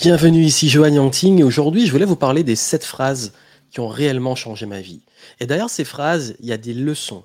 Bienvenue 0.00 0.44
ici 0.44 0.68
Johan 0.68 0.92
Yangting 0.92 1.40
et 1.40 1.42
aujourd'hui 1.42 1.84
je 1.84 1.90
voulais 1.90 2.04
vous 2.04 2.14
parler 2.14 2.44
des 2.44 2.54
sept 2.54 2.84
phrases 2.84 3.32
qui 3.72 3.80
ont 3.80 3.88
réellement 3.88 4.36
changé 4.36 4.64
ma 4.64 4.80
vie. 4.80 5.02
Et 5.40 5.46
derrière 5.46 5.68
ces 5.68 5.84
phrases, 5.84 6.36
il 6.38 6.46
y 6.46 6.52
a 6.52 6.56
des 6.56 6.72
leçons, 6.72 7.24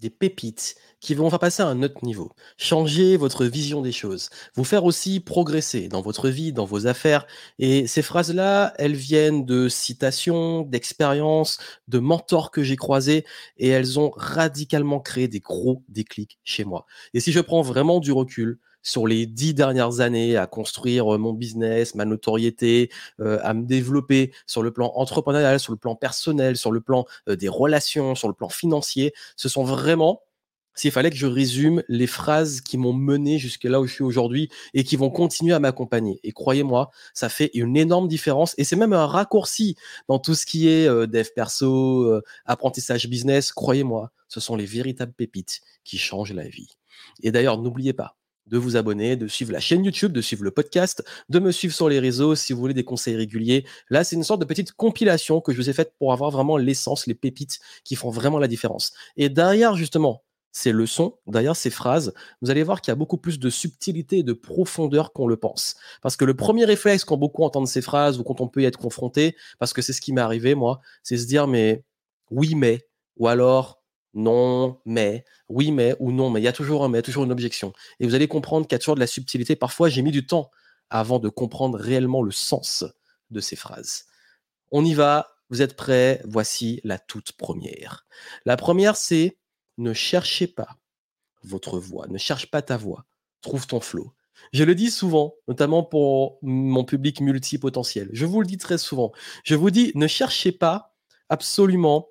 des 0.00 0.10
pépites 0.10 0.76
qui 1.00 1.14
vont 1.14 1.30
faire 1.30 1.38
passer 1.38 1.62
à 1.62 1.66
un 1.68 1.82
autre 1.82 2.04
niveau, 2.04 2.30
changer 2.58 3.16
votre 3.16 3.46
vision 3.46 3.80
des 3.80 3.90
choses, 3.90 4.28
vous 4.54 4.64
faire 4.64 4.84
aussi 4.84 5.20
progresser 5.20 5.88
dans 5.88 6.02
votre 6.02 6.28
vie, 6.28 6.52
dans 6.52 6.66
vos 6.66 6.86
affaires. 6.86 7.26
Et 7.58 7.86
ces 7.86 8.02
phrases-là, 8.02 8.74
elles 8.76 8.96
viennent 8.96 9.46
de 9.46 9.70
citations, 9.70 10.60
d'expériences, 10.60 11.56
de 11.88 12.00
mentors 12.00 12.50
que 12.50 12.62
j'ai 12.62 12.76
croisés 12.76 13.24
et 13.56 13.68
elles 13.68 13.98
ont 13.98 14.12
radicalement 14.14 15.00
créé 15.00 15.26
des 15.26 15.40
gros 15.40 15.84
déclics 15.88 16.38
chez 16.44 16.64
moi. 16.64 16.84
Et 17.14 17.20
si 17.20 17.32
je 17.32 17.40
prends 17.40 17.62
vraiment 17.62 17.98
du 17.98 18.12
recul, 18.12 18.58
sur 18.82 19.06
les 19.06 19.26
dix 19.26 19.54
dernières 19.54 20.00
années 20.00 20.36
à 20.36 20.46
construire 20.46 21.14
euh, 21.14 21.18
mon 21.18 21.32
business, 21.32 21.94
ma 21.94 22.04
notoriété, 22.04 22.90
euh, 23.20 23.38
à 23.42 23.54
me 23.54 23.64
développer 23.64 24.32
sur 24.46 24.62
le 24.62 24.72
plan 24.72 24.92
entrepreneurial, 24.94 25.60
sur 25.60 25.72
le 25.72 25.78
plan 25.78 25.94
personnel, 25.94 26.56
sur 26.56 26.72
le 26.72 26.80
plan 26.80 27.04
euh, 27.28 27.36
des 27.36 27.48
relations, 27.48 28.14
sur 28.14 28.28
le 28.28 28.34
plan 28.34 28.48
financier. 28.48 29.12
Ce 29.36 29.48
sont 29.48 29.64
vraiment 29.64 30.22
s'il 30.76 30.92
fallait 30.92 31.10
que 31.10 31.16
je 31.16 31.26
résume 31.26 31.82
les 31.88 32.06
phrases 32.06 32.60
qui 32.60 32.78
m'ont 32.78 32.92
mené 32.92 33.38
jusqu'à 33.38 33.68
là 33.68 33.80
où 33.80 33.86
je 33.86 33.92
suis 33.92 34.04
aujourd'hui 34.04 34.48
et 34.72 34.84
qui 34.84 34.96
vont 34.96 35.10
continuer 35.10 35.52
à 35.52 35.58
m'accompagner. 35.58 36.20
Et 36.22 36.32
croyez-moi, 36.32 36.90
ça 37.12 37.28
fait 37.28 37.50
une 37.54 37.76
énorme 37.76 38.08
différence 38.08 38.54
et 38.56 38.64
c'est 38.64 38.76
même 38.76 38.92
un 38.92 39.04
raccourci 39.04 39.76
dans 40.08 40.20
tout 40.20 40.34
ce 40.34 40.46
qui 40.46 40.68
est 40.68 40.86
dev 40.86 41.26
perso, 41.34 42.20
apprentissage 42.46 43.08
business. 43.08 43.52
Croyez-moi, 43.52 44.12
ce 44.28 44.40
sont 44.40 44.56
les 44.56 44.64
véritables 44.64 45.12
pépites 45.12 45.60
qui 45.84 45.98
changent 45.98 46.32
la 46.32 46.48
vie. 46.48 46.68
Et 47.22 47.32
d'ailleurs, 47.32 47.60
n'oubliez 47.60 47.92
pas, 47.92 48.16
de 48.46 48.58
vous 48.58 48.76
abonner, 48.76 49.16
de 49.16 49.28
suivre 49.28 49.52
la 49.52 49.60
chaîne 49.60 49.84
YouTube, 49.84 50.12
de 50.12 50.20
suivre 50.20 50.44
le 50.44 50.50
podcast, 50.50 51.04
de 51.28 51.38
me 51.38 51.52
suivre 51.52 51.74
sur 51.74 51.88
les 51.88 52.00
réseaux 52.00 52.34
si 52.34 52.52
vous 52.52 52.60
voulez 52.60 52.74
des 52.74 52.84
conseils 52.84 53.16
réguliers. 53.16 53.64
Là, 53.90 54.04
c'est 54.04 54.16
une 54.16 54.24
sorte 54.24 54.40
de 54.40 54.46
petite 54.46 54.72
compilation 54.72 55.40
que 55.40 55.52
je 55.52 55.56
vous 55.56 55.70
ai 55.70 55.72
faite 55.72 55.94
pour 55.98 56.12
avoir 56.12 56.30
vraiment 56.30 56.56
l'essence, 56.56 57.06
les 57.06 57.14
pépites 57.14 57.60
qui 57.84 57.94
font 57.94 58.10
vraiment 58.10 58.38
la 58.38 58.48
différence. 58.48 58.92
Et 59.16 59.28
derrière, 59.28 59.76
justement, 59.76 60.24
ces 60.52 60.72
leçons, 60.72 61.16
derrière 61.26 61.54
ces 61.54 61.70
phrases, 61.70 62.12
vous 62.42 62.50
allez 62.50 62.62
voir 62.62 62.80
qu'il 62.80 62.90
y 62.90 62.92
a 62.92 62.96
beaucoup 62.96 63.18
plus 63.18 63.38
de 63.38 63.50
subtilité 63.50 64.18
et 64.18 64.22
de 64.22 64.32
profondeur 64.32 65.12
qu'on 65.12 65.26
le 65.26 65.36
pense. 65.36 65.76
Parce 66.02 66.16
que 66.16 66.24
le 66.24 66.34
premier 66.34 66.64
réflexe 66.64 67.04
quand 67.04 67.16
beaucoup 67.16 67.44
entendent 67.44 67.68
ces 67.68 67.82
phrases 67.82 68.18
ou 68.18 68.24
quand 68.24 68.40
on 68.40 68.48
peut 68.48 68.62
y 68.62 68.64
être 68.64 68.78
confronté, 68.78 69.36
parce 69.58 69.72
que 69.72 69.82
c'est 69.82 69.92
ce 69.92 70.00
qui 70.00 70.12
m'est 70.12 70.20
arrivé, 70.20 70.54
moi, 70.54 70.80
c'est 71.02 71.18
se 71.18 71.26
dire, 71.26 71.46
mais 71.46 71.84
oui, 72.30 72.54
mais, 72.54 72.86
ou 73.16 73.28
alors, 73.28 73.79
non, 74.14 74.80
mais, 74.84 75.24
oui, 75.48 75.70
mais, 75.70 75.94
ou 76.00 76.12
non, 76.12 76.30
mais. 76.30 76.40
Il 76.40 76.44
y 76.44 76.48
a 76.48 76.52
toujours 76.52 76.84
un 76.84 76.88
mais, 76.88 77.02
toujours 77.02 77.24
une 77.24 77.32
objection. 77.32 77.72
Et 78.00 78.06
vous 78.06 78.14
allez 78.14 78.28
comprendre 78.28 78.66
qu'il 78.66 78.74
y 78.74 78.76
a 78.76 78.78
toujours 78.78 78.96
de 78.96 79.00
la 79.00 79.06
subtilité. 79.06 79.56
Parfois, 79.56 79.88
j'ai 79.88 80.02
mis 80.02 80.10
du 80.10 80.26
temps 80.26 80.50
avant 80.90 81.18
de 81.18 81.28
comprendre 81.28 81.78
réellement 81.78 82.22
le 82.22 82.32
sens 82.32 82.84
de 83.30 83.40
ces 83.40 83.56
phrases. 83.56 84.06
On 84.72 84.84
y 84.84 84.94
va, 84.94 85.28
vous 85.48 85.62
êtes 85.62 85.76
prêts? 85.76 86.20
Voici 86.24 86.80
la 86.84 86.98
toute 86.98 87.32
première. 87.32 88.06
La 88.44 88.56
première, 88.56 88.96
c'est 88.96 89.38
ne 89.78 89.92
cherchez 89.92 90.46
pas 90.46 90.78
votre 91.42 91.78
voix, 91.78 92.06
ne 92.08 92.18
cherche 92.18 92.50
pas 92.50 92.62
ta 92.62 92.76
voix, 92.76 93.06
trouve 93.40 93.66
ton 93.66 93.80
flow. 93.80 94.12
Je 94.52 94.64
le 94.64 94.74
dis 94.74 94.90
souvent, 94.90 95.34
notamment 95.48 95.82
pour 95.82 96.38
mon 96.42 96.84
public 96.84 97.20
multipotentiel. 97.20 98.08
Je 98.12 98.26
vous 98.26 98.40
le 98.40 98.46
dis 98.46 98.58
très 98.58 98.78
souvent. 98.78 99.12
Je 99.44 99.54
vous 99.54 99.70
dis, 99.70 99.92
ne 99.94 100.06
cherchez 100.06 100.52
pas 100.52 100.94
absolument 101.28 102.08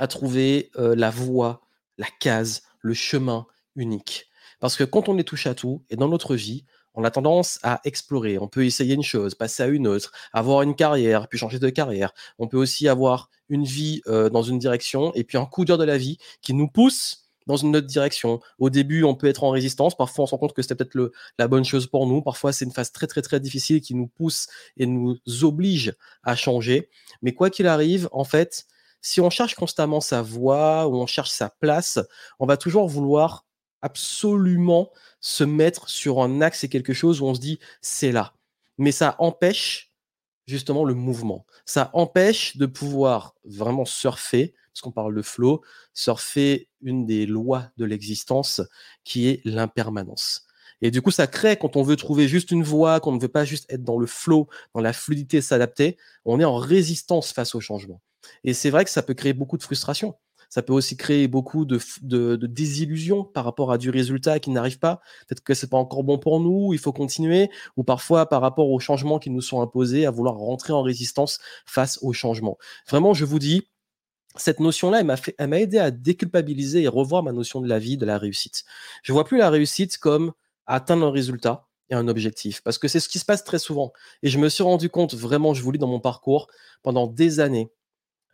à 0.00 0.08
trouver 0.08 0.72
la 0.74 1.10
voie, 1.10 1.60
la 1.98 2.08
case, 2.18 2.62
le 2.80 2.94
chemin 2.94 3.46
unique. 3.76 4.26
Parce 4.58 4.74
que 4.76 4.82
quand 4.82 5.08
on 5.08 5.16
est 5.18 5.24
touche 5.24 5.46
à 5.46 5.54
tout, 5.54 5.84
et 5.90 5.96
dans 5.96 6.08
notre 6.08 6.34
vie, 6.34 6.64
on 6.94 7.04
a 7.04 7.10
tendance 7.12 7.60
à 7.62 7.80
explorer. 7.84 8.36
On 8.38 8.48
peut 8.48 8.64
essayer 8.64 8.94
une 8.94 9.04
chose, 9.04 9.36
passer 9.36 9.62
à 9.62 9.66
une 9.68 9.86
autre, 9.86 10.10
avoir 10.32 10.62
une 10.62 10.74
carrière, 10.74 11.28
puis 11.28 11.38
changer 11.38 11.60
de 11.60 11.68
carrière. 11.68 12.12
On 12.38 12.48
peut 12.48 12.56
aussi 12.56 12.88
avoir 12.88 13.30
une 13.48 13.64
vie 13.64 14.02
dans 14.06 14.42
une 14.42 14.58
direction, 14.58 15.12
et 15.14 15.22
puis 15.22 15.38
un 15.38 15.46
coup 15.46 15.64
d'heure 15.64 15.78
de 15.78 15.84
la 15.84 15.98
vie 15.98 16.18
qui 16.42 16.52
nous 16.54 16.66
pousse 16.66 17.26
dans 17.46 17.56
une 17.56 17.74
autre 17.74 17.86
direction. 17.86 18.40
Au 18.58 18.70
début, 18.70 19.02
on 19.02 19.14
peut 19.14 19.26
être 19.26 19.44
en 19.44 19.50
résistance. 19.50 19.96
Parfois, 19.96 20.24
on 20.24 20.26
se 20.26 20.30
rend 20.32 20.38
compte 20.38 20.52
que 20.52 20.62
c'était 20.62 20.74
peut-être 20.74 21.12
la 21.38 21.48
bonne 21.48 21.64
chose 21.64 21.86
pour 21.86 22.06
nous. 22.06 22.22
Parfois, 22.22 22.52
c'est 22.52 22.64
une 22.64 22.72
phase 22.72 22.92
très, 22.92 23.06
très, 23.06 23.22
très 23.22 23.40
difficile 23.40 23.80
qui 23.80 23.94
nous 23.94 24.06
pousse 24.06 24.46
et 24.76 24.86
nous 24.86 25.18
oblige 25.42 25.94
à 26.22 26.36
changer. 26.36 26.90
Mais 27.22 27.32
quoi 27.32 27.50
qu'il 27.50 27.66
arrive, 27.66 28.08
en 28.12 28.24
fait, 28.24 28.66
si 29.00 29.20
on 29.20 29.30
cherche 29.30 29.54
constamment 29.54 30.00
sa 30.00 30.22
voie 30.22 30.86
ou 30.88 30.96
on 30.96 31.06
cherche 31.06 31.30
sa 31.30 31.48
place, 31.48 31.98
on 32.38 32.46
va 32.46 32.56
toujours 32.56 32.88
vouloir 32.88 33.46
absolument 33.82 34.90
se 35.20 35.44
mettre 35.44 35.88
sur 35.88 36.20
un 36.22 36.40
axe 36.40 36.64
et 36.64 36.68
quelque 36.68 36.92
chose 36.92 37.20
où 37.20 37.26
on 37.26 37.34
se 37.34 37.40
dit 37.40 37.58
c'est 37.80 38.12
là. 38.12 38.34
Mais 38.78 38.92
ça 38.92 39.16
empêche 39.18 39.92
justement 40.46 40.84
le 40.84 40.94
mouvement. 40.94 41.46
Ça 41.64 41.90
empêche 41.92 42.56
de 42.56 42.66
pouvoir 42.66 43.34
vraiment 43.44 43.84
surfer, 43.84 44.54
parce 44.72 44.82
qu'on 44.82 44.92
parle 44.92 45.14
de 45.14 45.22
flow, 45.22 45.62
surfer 45.94 46.68
une 46.82 47.06
des 47.06 47.26
lois 47.26 47.70
de 47.76 47.84
l'existence 47.84 48.62
qui 49.04 49.28
est 49.28 49.40
l'impermanence. 49.44 50.46
Et 50.82 50.90
du 50.90 51.02
coup, 51.02 51.10
ça 51.10 51.26
crée, 51.26 51.56
quand 51.56 51.76
on 51.76 51.82
veut 51.82 51.96
trouver 51.96 52.26
juste 52.26 52.50
une 52.50 52.62
voie, 52.62 53.00
qu'on 53.00 53.12
ne 53.12 53.20
veut 53.20 53.28
pas 53.28 53.44
juste 53.44 53.70
être 53.70 53.84
dans 53.84 53.98
le 53.98 54.06
flow, 54.06 54.48
dans 54.74 54.80
la 54.80 54.92
fluidité, 54.92 55.40
s'adapter, 55.42 55.98
on 56.24 56.40
est 56.40 56.44
en 56.44 56.56
résistance 56.56 57.32
face 57.32 57.54
au 57.54 57.60
changement. 57.60 58.00
Et 58.44 58.54
c'est 58.54 58.70
vrai 58.70 58.84
que 58.84 58.90
ça 58.90 59.02
peut 59.02 59.14
créer 59.14 59.32
beaucoup 59.32 59.56
de 59.56 59.62
frustration. 59.62 60.16
Ça 60.50 60.62
peut 60.62 60.72
aussi 60.72 60.96
créer 60.96 61.28
beaucoup 61.28 61.64
de, 61.64 61.78
de, 62.02 62.34
désillusion 62.46 63.22
par 63.22 63.44
rapport 63.44 63.70
à 63.70 63.78
du 63.78 63.88
résultat 63.88 64.40
qui 64.40 64.50
n'arrive 64.50 64.80
pas. 64.80 65.00
Peut-être 65.28 65.44
que 65.44 65.54
c'est 65.54 65.70
pas 65.70 65.76
encore 65.76 66.02
bon 66.02 66.18
pour 66.18 66.40
nous, 66.40 66.72
il 66.72 66.80
faut 66.80 66.92
continuer, 66.92 67.50
ou 67.76 67.84
parfois 67.84 68.28
par 68.28 68.40
rapport 68.40 68.68
aux 68.68 68.80
changements 68.80 69.20
qui 69.20 69.30
nous 69.30 69.42
sont 69.42 69.62
imposés, 69.62 70.06
à 70.06 70.10
vouloir 70.10 70.34
rentrer 70.34 70.72
en 70.72 70.82
résistance 70.82 71.38
face 71.66 72.00
aux 72.02 72.12
changements. 72.12 72.58
Vraiment, 72.88 73.14
je 73.14 73.24
vous 73.24 73.38
dis, 73.38 73.68
cette 74.34 74.58
notion-là, 74.58 75.02
elle 75.38 75.48
m'a 75.48 75.60
aidé 75.60 75.78
à 75.78 75.92
déculpabiliser 75.92 76.82
et 76.82 76.88
revoir 76.88 77.22
ma 77.22 77.32
notion 77.32 77.60
de 77.60 77.68
la 77.68 77.78
vie, 77.78 77.96
de 77.96 78.06
la 78.06 78.18
réussite. 78.18 78.64
Je 79.04 79.12
vois 79.12 79.24
plus 79.24 79.38
la 79.38 79.50
réussite 79.50 79.98
comme 79.98 80.32
atteindre 80.66 81.06
un 81.06 81.10
résultat 81.12 81.68
et 81.90 81.94
un 81.94 82.08
objectif, 82.08 82.60
parce 82.62 82.78
que 82.78 82.88
c'est 82.88 83.00
ce 83.00 83.08
qui 83.08 83.18
se 83.20 83.24
passe 83.24 83.44
très 83.44 83.58
souvent. 83.58 83.92
Et 84.22 84.28
je 84.28 84.38
me 84.38 84.48
suis 84.48 84.64
rendu 84.64 84.88
compte, 84.88 85.14
vraiment, 85.14 85.54
je 85.54 85.62
vous 85.62 85.70
lis 85.70 85.78
dans 85.78 85.88
mon 85.88 86.00
parcours, 86.00 86.48
pendant 86.82 87.06
des 87.06 87.40
années, 87.40 87.70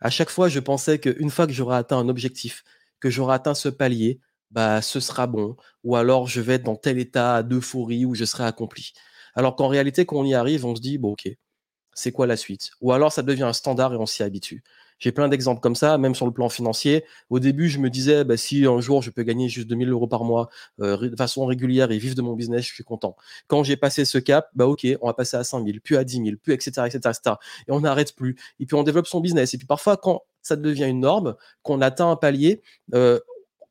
à 0.01 0.09
chaque 0.09 0.29
fois, 0.29 0.49
je 0.49 0.59
pensais 0.59 0.99
qu'une 0.99 1.29
fois 1.29 1.47
que 1.47 1.53
j'aurai 1.53 1.77
atteint 1.77 1.97
un 1.97 2.09
objectif, 2.09 2.63
que 2.99 3.09
j'aurai 3.09 3.35
atteint 3.35 3.55
ce 3.55 3.69
palier, 3.69 4.19
bah, 4.51 4.81
ce 4.81 4.99
sera 4.99 5.27
bon. 5.27 5.55
Ou 5.83 5.95
alors, 5.95 6.27
je 6.27 6.41
vais 6.41 6.55
être 6.55 6.63
dans 6.63 6.75
tel 6.75 6.99
état 6.99 7.43
d'euphorie 7.43 8.05
où 8.05 8.15
je 8.15 8.25
serai 8.25 8.45
accompli. 8.45 8.93
Alors 9.35 9.55
qu'en 9.55 9.67
réalité, 9.67 10.05
quand 10.05 10.17
on 10.17 10.25
y 10.25 10.33
arrive, 10.35 10.65
on 10.65 10.75
se 10.75 10.81
dit, 10.81 10.97
bon, 10.97 11.11
ok, 11.11 11.29
c'est 11.93 12.11
quoi 12.11 12.27
la 12.27 12.37
suite? 12.37 12.71
Ou 12.81 12.91
alors, 12.93 13.11
ça 13.11 13.23
devient 13.23 13.43
un 13.43 13.53
standard 13.53 13.93
et 13.93 13.97
on 13.97 14.05
s'y 14.05 14.23
habitue. 14.23 14.63
J'ai 14.99 15.11
plein 15.11 15.27
d'exemples 15.27 15.61
comme 15.61 15.75
ça, 15.75 15.97
même 15.97 16.15
sur 16.15 16.25
le 16.25 16.31
plan 16.31 16.49
financier. 16.49 17.05
Au 17.29 17.39
début, 17.39 17.69
je 17.69 17.79
me 17.79 17.89
disais, 17.89 18.23
bah, 18.23 18.37
si 18.37 18.65
un 18.65 18.79
jour 18.79 19.01
je 19.01 19.11
peux 19.11 19.23
gagner 19.23 19.49
juste 19.49 19.67
2000 19.67 19.89
euros 19.89 20.07
par 20.07 20.23
mois 20.23 20.49
euh, 20.81 21.09
de 21.09 21.15
façon 21.15 21.45
régulière 21.45 21.91
et 21.91 21.97
vivre 21.97 22.15
de 22.15 22.21
mon 22.21 22.33
business, 22.33 22.65
je 22.65 22.73
suis 22.73 22.83
content. 22.83 23.15
Quand 23.47 23.63
j'ai 23.63 23.77
passé 23.77 24.05
ce 24.05 24.17
cap, 24.17 24.49
bah 24.55 24.65
ok, 24.67 24.87
on 25.01 25.07
va 25.07 25.13
passer 25.13 25.37
à 25.37 25.43
5000, 25.43 25.81
puis 25.81 25.97
à 25.97 26.03
10 26.03 26.23
000, 26.23 26.29
puis 26.41 26.53
etc., 26.53 26.71
etc., 26.85 26.97
etc. 26.97 27.35
Et 27.67 27.71
on 27.71 27.81
n'arrête 27.81 28.15
plus. 28.15 28.35
Et 28.59 28.65
puis 28.65 28.75
on 28.75 28.83
développe 28.83 29.07
son 29.07 29.19
business. 29.19 29.53
Et 29.53 29.57
puis 29.57 29.67
parfois, 29.67 29.97
quand 29.97 30.23
ça 30.41 30.55
devient 30.55 30.85
une 30.85 31.01
norme, 31.01 31.35
qu'on 31.61 31.81
atteint 31.81 32.09
un 32.09 32.15
palier, 32.15 32.61
euh, 32.93 33.19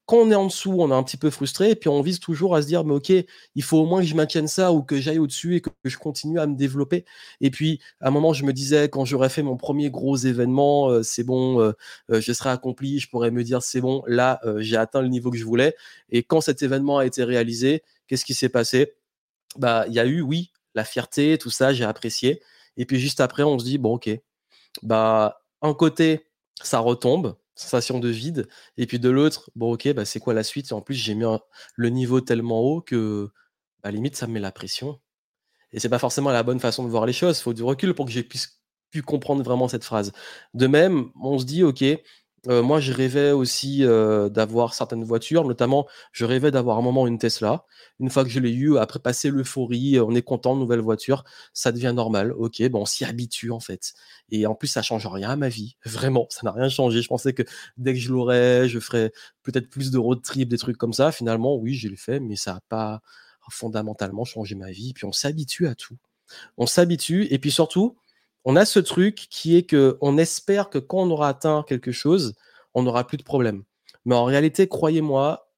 quand 0.06 0.18
on 0.18 0.30
est 0.30 0.36
en 0.36 0.46
dessous, 0.46 0.72
on 0.78 0.90
est 0.90 0.94
un 0.94 1.02
petit 1.02 1.16
peu 1.16 1.30
frustré, 1.30 1.70
et 1.70 1.74
puis 1.74 1.88
on 1.88 2.00
vise 2.00 2.20
toujours 2.20 2.54
à 2.54 2.62
se 2.62 2.68
dire, 2.68 2.84
mais 2.84 2.94
ok, 2.94 3.12
il 3.56 3.62
faut 3.62 3.78
au 3.78 3.86
moins 3.86 4.00
que 4.00 4.06
je 4.06 4.14
maintienne 4.14 4.46
ça 4.46 4.72
ou 4.72 4.82
que 4.82 5.00
j'aille 5.00 5.18
au-dessus 5.18 5.56
et 5.56 5.60
que 5.60 5.70
je 5.84 5.98
continue 5.98 6.38
à 6.38 6.46
me 6.46 6.54
développer. 6.54 7.04
Et 7.40 7.50
puis, 7.50 7.80
à 8.00 8.08
un 8.08 8.10
moment, 8.12 8.32
je 8.32 8.44
me 8.44 8.52
disais, 8.52 8.88
quand 8.88 9.04
j'aurais 9.04 9.28
fait 9.28 9.42
mon 9.42 9.56
premier 9.56 9.90
gros 9.90 10.16
événement, 10.16 10.90
euh, 10.90 11.02
c'est 11.02 11.24
bon, 11.24 11.60
euh, 11.60 11.72
euh, 12.10 12.20
je 12.20 12.32
serai 12.32 12.50
accompli, 12.50 13.00
je 13.00 13.08
pourrais 13.10 13.32
me 13.32 13.42
dire, 13.42 13.62
c'est 13.62 13.80
bon, 13.80 14.04
là, 14.06 14.40
j'ai 14.58 14.76
atteint 14.76 15.02
le 15.02 15.08
niveau 15.08 15.30
que 15.30 15.38
je 15.38 15.44
voulais. 15.44 15.74
Et 16.10 16.22
quand 16.22 16.40
cet 16.40 16.62
événement 16.62 16.98
a 16.98 17.06
été 17.06 17.24
réalisé, 17.24 17.82
qu'est-ce 18.06 18.24
qui 18.24 18.34
s'est 18.34 18.48
passé? 18.48 18.94
Bah, 19.58 19.86
il 19.88 19.94
y 19.94 20.00
a 20.00 20.06
eu, 20.06 20.20
oui, 20.20 20.52
la 20.74 20.84
fierté, 20.84 21.36
tout 21.38 21.50
ça, 21.50 21.72
j'ai 21.72 21.84
apprécié. 21.84 22.42
Et 22.76 22.86
puis 22.86 23.00
juste 23.00 23.20
après, 23.20 23.42
on 23.42 23.58
se 23.58 23.64
dit, 23.64 23.78
bon, 23.78 23.94
ok, 23.94 24.10
bah, 24.82 25.42
un 25.62 25.74
côté, 25.74 26.26
ça 26.62 26.78
retombe, 26.78 27.36
sensation 27.56 27.98
de 27.98 28.08
vide. 28.08 28.48
Et 28.76 28.86
puis 28.86 28.98
de 29.00 29.10
l'autre, 29.10 29.50
bon, 29.56 29.72
ok, 29.72 29.92
bah, 29.94 30.04
c'est 30.04 30.20
quoi 30.20 30.34
la 30.34 30.44
suite? 30.44 30.72
en 30.72 30.80
plus, 30.80 30.94
j'ai 30.94 31.14
mis 31.14 31.24
le 31.74 31.88
niveau 31.90 32.20
tellement 32.20 32.60
haut 32.60 32.80
que, 32.80 33.30
bah, 33.82 33.90
limite, 33.90 34.16
ça 34.16 34.26
me 34.26 34.34
met 34.34 34.40
la 34.40 34.52
pression. 34.52 35.00
Et 35.72 35.80
c'est 35.80 35.88
pas 35.88 35.98
forcément 35.98 36.30
la 36.30 36.42
bonne 36.42 36.60
façon 36.60 36.84
de 36.84 36.88
voir 36.88 37.06
les 37.06 37.12
choses. 37.12 37.38
Il 37.38 37.42
faut 37.42 37.54
du 37.54 37.62
recul 37.62 37.94
pour 37.94 38.06
que 38.06 38.12
j'ai 38.12 38.22
pu 38.90 39.02
comprendre 39.02 39.42
vraiment 39.42 39.68
cette 39.68 39.84
phrase. 39.84 40.12
De 40.54 40.66
même, 40.66 41.10
on 41.20 41.38
se 41.38 41.44
dit, 41.44 41.64
ok, 41.64 41.84
moi, 42.46 42.80
je 42.80 42.92
rêvais 42.92 43.32
aussi 43.32 43.82
d'avoir 44.30 44.74
certaines 44.74 45.04
voitures, 45.04 45.44
notamment, 45.44 45.86
je 46.12 46.24
rêvais 46.24 46.50
d'avoir 46.50 46.78
un 46.78 46.82
moment 46.82 47.06
une 47.06 47.18
Tesla. 47.18 47.64
Une 47.98 48.10
fois 48.10 48.24
que 48.24 48.30
je 48.30 48.40
l'ai 48.40 48.52
eu, 48.52 48.78
après 48.78 48.98
passer 48.98 49.30
l'euphorie, 49.30 49.98
on 50.00 50.14
est 50.14 50.22
content, 50.22 50.54
nouvelle 50.54 50.80
voiture, 50.80 51.24
ça 51.52 51.72
devient 51.72 51.92
normal. 51.94 52.32
Ok, 52.32 52.62
bon, 52.68 52.82
on 52.82 52.86
s'y 52.86 53.04
habitue 53.04 53.50
en 53.50 53.60
fait. 53.60 53.94
Et 54.30 54.46
en 54.46 54.54
plus, 54.54 54.68
ça 54.68 54.82
change 54.82 55.06
rien 55.06 55.30
à 55.30 55.36
ma 55.36 55.48
vie. 55.48 55.76
Vraiment, 55.84 56.26
ça 56.30 56.40
n'a 56.44 56.52
rien 56.52 56.68
changé. 56.68 57.02
Je 57.02 57.08
pensais 57.08 57.32
que 57.32 57.42
dès 57.76 57.94
que 57.94 58.00
je 58.00 58.12
l'aurais, 58.12 58.68
je 58.68 58.78
ferais 58.80 59.12
peut-être 59.42 59.68
plus 59.68 59.90
de 59.90 59.98
road 59.98 60.22
trip, 60.22 60.48
des 60.48 60.58
trucs 60.58 60.76
comme 60.76 60.92
ça. 60.92 61.12
Finalement, 61.12 61.56
oui, 61.56 61.74
j'ai 61.74 61.88
le 61.88 61.96
fait, 61.96 62.20
mais 62.20 62.36
ça 62.36 62.54
n'a 62.54 62.60
pas 62.68 63.00
fondamentalement 63.50 64.24
changé 64.24 64.54
ma 64.54 64.70
vie. 64.70 64.92
Puis 64.92 65.04
on 65.04 65.12
s'habitue 65.12 65.66
à 65.66 65.74
tout. 65.74 65.96
On 66.56 66.66
s'habitue 66.66 67.26
et 67.30 67.38
puis 67.38 67.50
surtout, 67.50 67.96
on 68.46 68.54
a 68.54 68.64
ce 68.64 68.78
truc 68.78 69.26
qui 69.28 69.56
est 69.56 69.64
que 69.64 69.98
on 70.00 70.16
espère 70.18 70.70
que 70.70 70.78
quand 70.78 70.98
on 70.98 71.10
aura 71.10 71.28
atteint 71.28 71.64
quelque 71.66 71.90
chose, 71.90 72.34
on 72.74 72.84
n'aura 72.84 73.04
plus 73.04 73.18
de 73.18 73.24
problème. 73.24 73.64
Mais 74.04 74.14
en 74.14 74.24
réalité, 74.24 74.68
croyez-moi, 74.68 75.50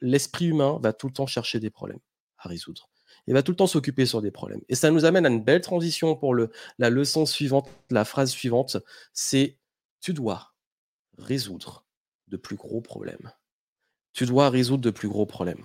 l'esprit 0.00 0.46
humain 0.46 0.80
va 0.82 0.92
tout 0.92 1.06
le 1.06 1.12
temps 1.12 1.28
chercher 1.28 1.60
des 1.60 1.70
problèmes 1.70 2.00
à 2.38 2.48
résoudre. 2.48 2.90
Il 3.28 3.34
va 3.34 3.44
tout 3.44 3.52
le 3.52 3.56
temps 3.56 3.68
s'occuper 3.68 4.06
sur 4.06 4.20
des 4.20 4.32
problèmes. 4.32 4.60
Et 4.68 4.74
ça 4.74 4.90
nous 4.90 5.04
amène 5.04 5.24
à 5.24 5.28
une 5.28 5.44
belle 5.44 5.60
transition 5.60 6.16
pour 6.16 6.34
le, 6.34 6.50
la 6.78 6.90
leçon 6.90 7.26
suivante, 7.26 7.68
la 7.90 8.04
phrase 8.04 8.32
suivante, 8.32 8.76
c'est 9.12 9.56
tu 10.00 10.12
dois 10.12 10.52
résoudre 11.18 11.84
de 12.26 12.36
plus 12.36 12.56
gros 12.56 12.80
problèmes. 12.80 13.30
Tu 14.14 14.26
dois 14.26 14.50
résoudre 14.50 14.82
de 14.82 14.90
plus 14.90 15.08
gros 15.08 15.26
problèmes. 15.26 15.64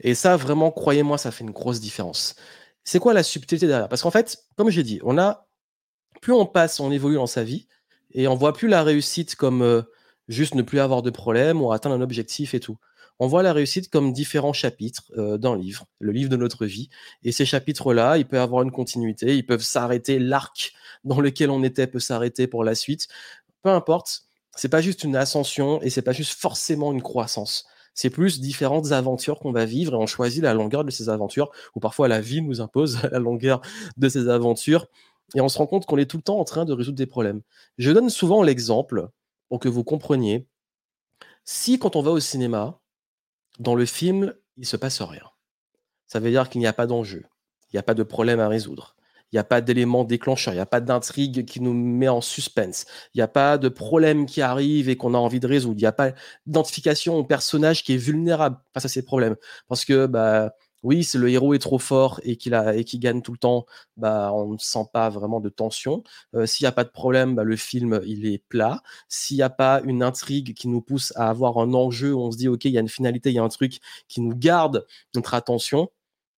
Et 0.00 0.16
ça, 0.16 0.36
vraiment, 0.36 0.72
croyez-moi, 0.72 1.16
ça 1.16 1.30
fait 1.30 1.44
une 1.44 1.52
grosse 1.52 1.80
différence. 1.80 2.34
C'est 2.82 2.98
quoi 2.98 3.14
la 3.14 3.22
subtilité 3.22 3.68
derrière? 3.68 3.88
Parce 3.88 4.02
qu'en 4.02 4.10
fait, 4.10 4.44
comme 4.56 4.70
j'ai 4.70 4.82
dit, 4.82 4.98
on 5.04 5.16
a 5.16 5.47
plus 6.20 6.32
on 6.32 6.46
passe, 6.46 6.80
on 6.80 6.90
évolue 6.90 7.16
dans 7.16 7.26
sa 7.26 7.44
vie, 7.44 7.66
et 8.12 8.28
on 8.28 8.34
voit 8.34 8.52
plus 8.52 8.68
la 8.68 8.82
réussite 8.82 9.34
comme 9.34 9.62
euh, 9.62 9.82
juste 10.28 10.54
ne 10.54 10.62
plus 10.62 10.80
avoir 10.80 11.02
de 11.02 11.10
problème 11.10 11.60
ou 11.60 11.72
atteindre 11.72 11.96
un 11.96 12.00
objectif 12.00 12.54
et 12.54 12.60
tout. 12.60 12.78
On 13.20 13.26
voit 13.26 13.42
la 13.42 13.52
réussite 13.52 13.90
comme 13.90 14.12
différents 14.12 14.52
chapitres 14.52 15.02
euh, 15.18 15.38
d'un 15.38 15.56
livre, 15.56 15.86
le 15.98 16.12
livre 16.12 16.30
de 16.30 16.36
notre 16.36 16.66
vie. 16.66 16.88
Et 17.24 17.32
ces 17.32 17.44
chapitres-là, 17.44 18.16
ils 18.16 18.26
peuvent 18.26 18.40
avoir 18.40 18.62
une 18.62 18.70
continuité, 18.70 19.36
ils 19.36 19.46
peuvent 19.46 19.62
s'arrêter, 19.62 20.18
l'arc 20.18 20.72
dans 21.04 21.20
lequel 21.20 21.50
on 21.50 21.62
était 21.64 21.86
peut 21.86 21.98
s'arrêter 21.98 22.46
pour 22.46 22.62
la 22.62 22.74
suite. 22.74 23.08
Peu 23.62 23.70
importe, 23.70 24.22
c'est 24.56 24.68
pas 24.68 24.80
juste 24.80 25.04
une 25.04 25.16
ascension 25.16 25.82
et 25.82 25.90
c'est 25.90 26.02
pas 26.02 26.12
juste 26.12 26.38
forcément 26.38 26.92
une 26.92 27.02
croissance. 27.02 27.66
C'est 27.94 28.10
plus 28.10 28.40
différentes 28.40 28.92
aventures 28.92 29.40
qu'on 29.40 29.50
va 29.50 29.64
vivre 29.64 29.94
et 29.94 29.96
on 29.96 30.06
choisit 30.06 30.42
la 30.42 30.54
longueur 30.54 30.84
de 30.84 30.90
ces 30.90 31.08
aventures, 31.08 31.50
ou 31.74 31.80
parfois 31.80 32.06
la 32.06 32.20
vie 32.20 32.42
nous 32.42 32.60
impose 32.60 33.00
la 33.10 33.18
longueur 33.18 33.60
de 33.96 34.08
ces 34.08 34.28
aventures 34.28 34.86
et 35.34 35.40
on 35.40 35.48
se 35.48 35.58
rend 35.58 35.66
compte 35.66 35.86
qu'on 35.86 35.98
est 35.98 36.10
tout 36.10 36.16
le 36.16 36.22
temps 36.22 36.38
en 36.38 36.44
train 36.44 36.64
de 36.64 36.72
résoudre 36.72 36.96
des 36.96 37.06
problèmes. 37.06 37.42
Je 37.76 37.90
donne 37.90 38.10
souvent 38.10 38.42
l'exemple 38.42 39.08
pour 39.48 39.58
que 39.58 39.68
vous 39.68 39.84
compreniez. 39.84 40.46
Si 41.44 41.78
quand 41.78 41.96
on 41.96 42.02
va 42.02 42.10
au 42.10 42.20
cinéma, 42.20 42.80
dans 43.58 43.74
le 43.74 43.86
film, 43.86 44.34
il 44.56 44.66
se 44.66 44.76
passe 44.76 45.00
rien. 45.02 45.24
Ça 46.06 46.20
veut 46.20 46.30
dire 46.30 46.48
qu'il 46.48 46.60
n'y 46.60 46.66
a 46.66 46.72
pas 46.72 46.86
d'enjeu, 46.86 47.24
il 47.70 47.76
n'y 47.76 47.78
a 47.78 47.82
pas 47.82 47.94
de 47.94 48.02
problème 48.02 48.40
à 48.40 48.48
résoudre, 48.48 48.96
il 49.30 49.36
n'y 49.36 49.38
a 49.38 49.44
pas 49.44 49.60
d'élément 49.60 50.04
déclencheur, 50.04 50.54
il 50.54 50.56
n'y 50.56 50.62
a 50.62 50.66
pas 50.66 50.80
d'intrigue 50.80 51.44
qui 51.44 51.60
nous 51.60 51.74
met 51.74 52.08
en 52.08 52.22
suspense, 52.22 52.86
il 53.14 53.18
n'y 53.18 53.22
a 53.22 53.28
pas 53.28 53.58
de 53.58 53.68
problème 53.68 54.24
qui 54.24 54.40
arrive 54.40 54.88
et 54.88 54.96
qu'on 54.96 55.12
a 55.12 55.18
envie 55.18 55.40
de 55.40 55.46
résoudre, 55.46 55.76
il 55.78 55.82
n'y 55.82 55.86
a 55.86 55.92
pas 55.92 56.12
d'identification 56.46 57.16
au 57.16 57.24
personnage 57.24 57.84
qui 57.84 57.92
est 57.92 57.98
vulnérable 57.98 58.58
face 58.72 58.86
à 58.86 58.88
ces 58.88 59.04
problèmes. 59.04 59.36
Parce 59.68 59.84
que 59.84 60.06
bah, 60.06 60.54
oui, 60.82 61.02
si 61.04 61.18
le 61.18 61.28
héros 61.28 61.54
est 61.54 61.58
trop 61.58 61.78
fort 61.78 62.20
et 62.22 62.36
qu'il 62.36 62.52
gagne 63.00 63.22
tout 63.22 63.32
le 63.32 63.38
temps, 63.38 63.66
bah 63.96 64.32
on 64.32 64.52
ne 64.52 64.58
sent 64.58 64.84
pas 64.92 65.08
vraiment 65.10 65.40
de 65.40 65.48
tension. 65.48 66.02
Euh, 66.34 66.46
s'il 66.46 66.64
n'y 66.64 66.68
a 66.68 66.72
pas 66.72 66.84
de 66.84 66.90
problème, 66.90 67.34
bah, 67.34 67.44
le 67.44 67.56
film 67.56 68.00
il 68.06 68.26
est 68.26 68.38
plat. 68.48 68.82
S'il 69.08 69.36
n'y 69.36 69.42
a 69.42 69.50
pas 69.50 69.80
une 69.84 70.02
intrigue 70.02 70.54
qui 70.54 70.68
nous 70.68 70.80
pousse 70.80 71.12
à 71.16 71.28
avoir 71.30 71.58
un 71.58 71.74
enjeu, 71.74 72.14
on 72.14 72.30
se 72.30 72.36
dit 72.36 72.48
ok, 72.48 72.64
il 72.66 72.72
y 72.72 72.78
a 72.78 72.80
une 72.80 72.88
finalité, 72.88 73.30
il 73.30 73.34
y 73.34 73.38
a 73.38 73.42
un 73.42 73.48
truc 73.48 73.78
qui 74.08 74.20
nous 74.20 74.34
garde 74.36 74.86
notre 75.14 75.34
attention. 75.34 75.90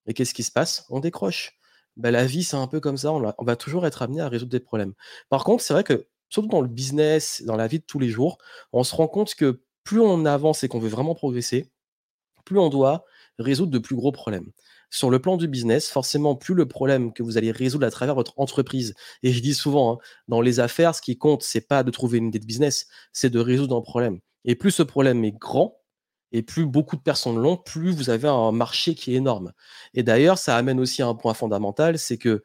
Et 0.06 0.14
qu'est-ce 0.14 0.34
qui 0.34 0.42
se 0.44 0.52
passe? 0.52 0.86
On 0.90 1.00
décroche. 1.00 1.58
Bah, 1.96 2.10
la 2.10 2.24
vie 2.26 2.44
c'est 2.44 2.56
un 2.56 2.66
peu 2.66 2.80
comme 2.80 2.96
ça. 2.96 3.12
On 3.12 3.32
on 3.38 3.44
va 3.44 3.56
toujours 3.56 3.86
être 3.86 4.02
amené 4.02 4.20
à 4.22 4.28
résoudre 4.28 4.50
des 4.52 4.60
problèmes. 4.60 4.94
Par 5.28 5.44
contre, 5.44 5.62
c'est 5.62 5.74
vrai 5.74 5.84
que 5.84 6.06
surtout 6.30 6.48
dans 6.48 6.62
le 6.62 6.68
business, 6.68 7.42
dans 7.46 7.56
la 7.56 7.66
vie 7.66 7.80
de 7.80 7.84
tous 7.84 7.98
les 7.98 8.08
jours, 8.08 8.38
on 8.72 8.84
se 8.84 8.94
rend 8.96 9.08
compte 9.08 9.34
que 9.34 9.62
plus 9.84 10.00
on 10.00 10.24
avance 10.26 10.64
et 10.64 10.68
qu'on 10.68 10.78
veut 10.78 10.88
vraiment 10.88 11.14
progresser, 11.14 11.70
plus 12.44 12.58
on 12.58 12.68
doit 12.70 13.04
résoudre 13.40 13.72
de 13.72 13.78
plus 13.78 13.96
gros 13.96 14.12
problèmes. 14.12 14.50
Sur 14.90 15.10
le 15.10 15.20
plan 15.20 15.36
du 15.36 15.46
business, 15.46 15.88
forcément, 15.88 16.34
plus 16.34 16.54
le 16.54 16.66
problème 16.66 17.12
que 17.12 17.22
vous 17.22 17.38
allez 17.38 17.52
résoudre 17.52 17.86
à 17.86 17.90
travers 17.90 18.14
votre 18.14 18.34
entreprise, 18.38 18.94
et 19.22 19.32
je 19.32 19.40
dis 19.40 19.54
souvent, 19.54 19.94
hein, 19.94 19.98
dans 20.28 20.40
les 20.40 20.58
affaires, 20.58 20.94
ce 20.94 21.02
qui 21.02 21.16
compte, 21.16 21.42
c'est 21.42 21.68
pas 21.68 21.82
de 21.82 21.90
trouver 21.90 22.18
une 22.18 22.28
idée 22.28 22.40
de 22.40 22.46
business, 22.46 22.88
c'est 23.12 23.30
de 23.30 23.38
résoudre 23.38 23.76
un 23.76 23.82
problème. 23.82 24.18
Et 24.44 24.56
plus 24.56 24.72
ce 24.72 24.82
problème 24.82 25.24
est 25.24 25.32
grand, 25.32 25.76
et 26.32 26.42
plus 26.42 26.66
beaucoup 26.66 26.96
de 26.96 27.02
personnes 27.02 27.40
l'ont, 27.40 27.56
plus 27.56 27.92
vous 27.92 28.10
avez 28.10 28.28
un 28.28 28.52
marché 28.52 28.94
qui 28.94 29.12
est 29.12 29.16
énorme. 29.16 29.52
Et 29.94 30.02
d'ailleurs, 30.02 30.38
ça 30.38 30.56
amène 30.56 30.80
aussi 30.80 31.02
à 31.02 31.06
un 31.06 31.14
point 31.14 31.34
fondamental, 31.34 31.98
c'est 31.98 32.18
que 32.18 32.42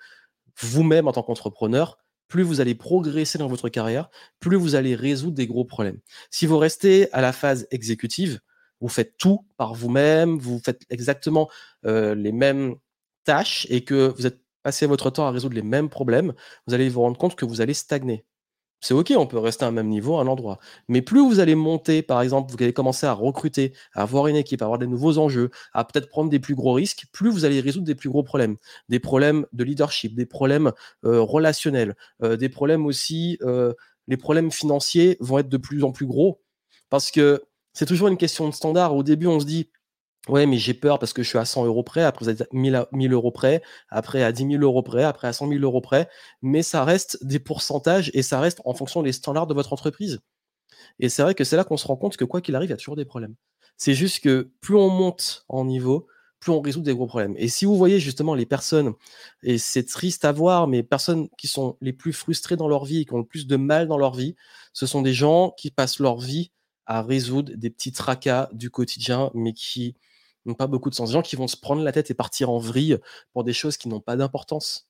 vous-même, 0.60 1.08
en 1.08 1.12
tant 1.12 1.24
qu'entrepreneur, 1.24 1.98
plus 2.28 2.44
vous 2.44 2.62
allez 2.62 2.76
progresser 2.76 3.38
dans 3.38 3.48
votre 3.48 3.70
carrière, 3.70 4.10
plus 4.40 4.58
vous 4.58 4.76
allez 4.76 4.96
résoudre 4.96 5.36
des 5.36 5.48
gros 5.48 5.66
problèmes. 5.66 6.00
Si 6.32 6.46
vous 6.46 6.58
restez 6.58 7.12
à 7.14 7.22
la 7.22 7.32
phase 7.32 7.68
exécutive, 7.72 8.40
vous 8.82 8.90
faites 8.90 9.18
tout 9.18 9.46
par 9.58 9.74
vous-même, 9.74 10.38
vous 10.38 10.60
faites 10.64 10.82
exactement 10.90 11.50
les 11.84 12.32
mêmes 12.32 12.76
tâches 13.24 13.66
et 13.70 13.84
que 13.84 14.14
vous 14.16 14.28
êtes 14.28 14.40
passé 14.64 14.86
votre 14.88 15.10
temps 15.10 15.28
à 15.28 15.32
résoudre 15.32 15.56
les 15.56 15.62
mêmes 15.62 15.90
problèmes, 15.90 16.34
vous 16.68 16.74
allez 16.74 16.90
vous 16.90 17.02
rendre 17.02 17.18
compte 17.18 17.36
que 17.36 17.46
vous 17.46 17.62
allez 17.62 17.74
stagner. 17.74 18.26
C'est 18.82 18.94
OK, 18.94 19.14
on 19.18 19.26
peut 19.26 19.40
rester 19.40 19.66
à 19.66 19.70
un 19.70 19.72
même 19.72 19.88
niveau 19.88 20.18
à 20.18 20.22
un 20.22 20.28
endroit. 20.28 20.60
Mais 20.90 21.02
plus 21.02 21.22
vous 21.22 21.40
allez 21.40 21.56
monter, 21.56 22.04
par 22.04 22.22
exemple, 22.22 22.52
vous 22.52 22.62
allez 22.62 22.74
commencer 22.74 23.08
à 23.08 23.14
recruter, 23.14 23.74
à 23.94 24.04
avoir 24.04 24.28
une 24.28 24.36
équipe, 24.36 24.62
à 24.62 24.66
avoir 24.66 24.78
des 24.78 24.86
nouveaux 24.86 25.18
enjeux, 25.18 25.50
à 25.74 25.86
peut-être 25.86 26.10
prendre 26.10 26.30
des 26.30 26.40
plus 26.40 26.54
gros 26.56 26.74
risques, 26.74 27.06
plus 27.12 27.30
vous 27.30 27.46
allez 27.46 27.62
résoudre 27.62 27.86
des 27.86 27.96
plus 27.96 28.10
gros 28.10 28.22
problèmes. 28.22 28.58
Des 28.90 29.00
problèmes 29.00 29.48
de 29.54 29.64
leadership, 29.64 30.14
des 30.14 30.26
problèmes 30.26 30.72
relationnels, 31.04 31.96
des 32.22 32.50
problèmes 32.50 32.86
aussi, 32.86 33.40
les 34.08 34.18
problèmes 34.18 34.52
financiers 34.52 35.18
vont 35.20 35.40
être 35.40 35.50
de 35.50 35.58
plus 35.58 35.84
en 35.84 35.92
plus 35.92 36.06
gros. 36.06 36.42
Parce 36.90 37.10
que 37.10 37.44
c'est 37.76 37.86
toujours 37.86 38.08
une 38.08 38.18
question 38.18 38.50
de 38.50 38.54
standard. 38.54 38.96
Au 38.96 39.04
début, 39.04 39.28
on 39.28 39.40
se 39.40 39.46
dit, 39.46 39.70
ouais, 40.30 40.46
mais 40.48 40.58
j'ai 40.58 40.74
peur 40.74 40.98
parce 40.98 41.14
que 41.14 41.22
je 41.22 41.30
suis 41.30 41.38
à 41.38 41.46
100 41.46 41.66
euros 41.66 41.84
près, 41.84 42.04
après 42.04 42.26
vous 42.26 42.32
êtes 42.32 42.42
à 42.42 42.48
1000, 42.52 43.14
euros 43.14 43.32
près, 43.32 43.62
après 43.90 44.24
à 44.24 44.32
10 44.32 44.48
000 44.48 44.64
euros 44.64 44.82
près, 44.82 45.04
après 45.04 45.28
à 45.28 45.34
100 45.34 45.50
000 45.50 45.62
euros 45.62 45.82
près. 45.82 46.10
Mais 46.42 46.64
ça 46.64 46.84
reste 46.84 47.24
des 47.24 47.40
pourcentages 47.40 48.10
et 48.14 48.24
ça 48.24 48.40
reste 48.40 48.62
en 48.66 48.74
fonction 48.74 49.04
des 49.04 49.12
standards 49.12 49.48
de 49.48 49.54
votre 49.54 49.74
entreprise. 49.74 50.22
Et 51.00 51.10
c'est 51.10 51.22
vrai 51.22 51.36
que 51.36 51.44
c'est 51.44 51.58
là 51.58 51.66
qu'on 51.66 51.78
se 51.78 51.86
rend 51.86 51.98
compte 51.98 52.18
que 52.18 52.26
quoi 52.26 52.42
qu'il 52.42 52.56
arrive, 52.56 52.70
il 52.70 52.72
y 52.72 52.74
a 52.74 52.78
toujours 52.78 52.96
des 52.96 53.06
problèmes. 53.06 53.36
C'est 53.78 53.94
juste 53.94 54.24
que 54.24 54.52
plus 54.62 54.76
on 54.76 54.90
monte 54.90 55.46
en 55.50 55.66
niveau, 55.66 56.08
plus 56.40 56.54
on 56.54 56.62
résout 56.62 56.82
des 56.82 56.94
gros 56.94 57.08
problèmes. 57.08 57.36
Et 57.38 57.50
si 57.50 57.66
vous 57.66 57.76
voyez 57.76 58.00
justement 58.00 58.36
les 58.36 58.46
personnes, 58.46 58.94
et 59.44 59.58
c'est 59.58 59.84
triste 59.84 60.24
à 60.24 60.32
voir, 60.32 60.68
mais 60.68 60.82
personnes 60.82 61.28
qui 61.38 61.48
sont 61.48 61.78
les 61.82 61.92
plus 61.92 62.14
frustrées 62.14 62.56
dans 62.56 62.70
leur 62.70 62.86
vie 62.86 63.06
qui 63.06 63.14
ont 63.14 63.20
le 63.20 63.26
plus 63.26 63.48
de 63.48 63.58
mal 63.58 63.88
dans 63.90 63.98
leur 63.98 64.16
vie, 64.16 64.36
ce 64.72 64.86
sont 64.86 65.02
des 65.02 65.14
gens 65.14 65.54
qui 65.58 65.72
passent 65.72 66.00
leur 66.00 66.20
vie 66.20 66.52
à 66.86 67.02
résoudre 67.02 67.54
des 67.56 67.70
petits 67.70 67.92
tracas 67.92 68.50
du 68.54 68.70
quotidien, 68.70 69.32
mais 69.34 69.54
qui 69.54 69.96
n'ont 70.46 70.54
pas 70.54 70.68
beaucoup 70.68 70.90
de 70.90 70.96
sens. 70.96 71.10
Des 71.10 71.14
gens 71.14 71.22
qui 71.22 71.36
vont 71.36 71.48
se 71.48 71.58
prendre 71.58 71.84
la 71.84 71.92
tête 71.92 72.12
et 72.12 72.14
partir 72.14 72.50
en 72.50 72.60
vrille 72.60 72.98
pour 73.34 73.44
des 73.44 73.54
choses 73.54 73.78
qui 73.78 73.90
n'ont 73.90 74.02
pas 74.02 74.16
d'importance. 74.16 74.90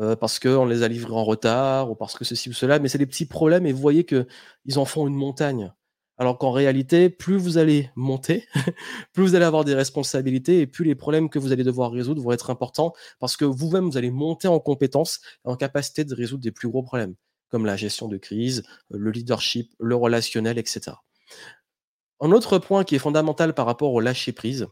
Euh, 0.00 0.14
parce 0.14 0.38
qu'on 0.38 0.64
les 0.64 0.82
a 0.84 0.88
livrés 0.88 1.12
en 1.12 1.24
retard, 1.24 1.90
ou 1.90 1.96
parce 1.96 2.16
que 2.16 2.24
ceci 2.24 2.48
ou 2.48 2.52
cela, 2.52 2.78
mais 2.78 2.88
c'est 2.88 2.98
des 2.98 3.06
petits 3.06 3.26
problèmes 3.26 3.66
et 3.66 3.72
vous 3.72 3.80
voyez 3.80 4.04
qu'ils 4.04 4.78
en 4.78 4.84
font 4.84 5.08
une 5.08 5.14
montagne. 5.14 5.72
Alors 6.18 6.38
qu'en 6.38 6.50
réalité, 6.52 7.10
plus 7.10 7.36
vous 7.36 7.58
allez 7.58 7.90
monter, 7.96 8.46
plus 9.12 9.24
vous 9.24 9.34
allez 9.34 9.44
avoir 9.44 9.64
des 9.64 9.74
responsabilités 9.74 10.60
et 10.60 10.66
plus 10.66 10.84
les 10.84 10.94
problèmes 10.94 11.28
que 11.30 11.38
vous 11.38 11.52
allez 11.52 11.64
devoir 11.64 11.92
résoudre 11.92 12.22
vont 12.22 12.32
être 12.32 12.50
importants 12.50 12.92
parce 13.20 13.36
que 13.36 13.44
vous-même, 13.44 13.88
vous 13.90 13.96
allez 13.96 14.10
monter 14.10 14.48
en 14.48 14.60
compétence 14.60 15.20
et 15.44 15.48
en 15.48 15.56
capacité 15.56 16.04
de 16.04 16.14
résoudre 16.14 16.42
des 16.42 16.52
plus 16.52 16.68
gros 16.68 16.82
problèmes 16.82 17.14
comme 17.50 17.66
la 17.66 17.76
gestion 17.76 18.08
de 18.08 18.16
crise, 18.16 18.64
le 18.90 19.10
leadership, 19.10 19.74
le 19.78 19.96
relationnel, 19.96 20.58
etc. 20.58 20.92
Un 22.20 22.32
autre 22.32 22.58
point 22.58 22.84
qui 22.84 22.94
est 22.94 23.00
fondamental 23.00 23.54
par 23.54 23.66
rapport 23.66 23.92
au 23.92 24.00
lâcher 24.00 24.32
prise, 24.32 24.68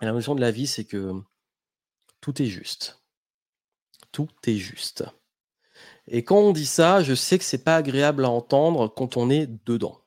à 0.00 0.06
la 0.06 0.12
notion 0.12 0.34
de 0.34 0.40
la 0.40 0.50
vie, 0.50 0.66
c'est 0.66 0.84
que 0.84 1.12
tout 2.20 2.42
est 2.42 2.46
juste. 2.46 3.02
Tout 4.12 4.28
est 4.46 4.56
juste. 4.56 5.04
Et 6.06 6.24
quand 6.24 6.38
on 6.38 6.52
dit 6.52 6.66
ça, 6.66 7.02
je 7.02 7.14
sais 7.14 7.38
que 7.38 7.44
c'est 7.44 7.64
pas 7.64 7.76
agréable 7.76 8.24
à 8.24 8.30
entendre 8.30 8.88
quand 8.88 9.16
on 9.16 9.30
est 9.30 9.46
dedans. 9.64 10.00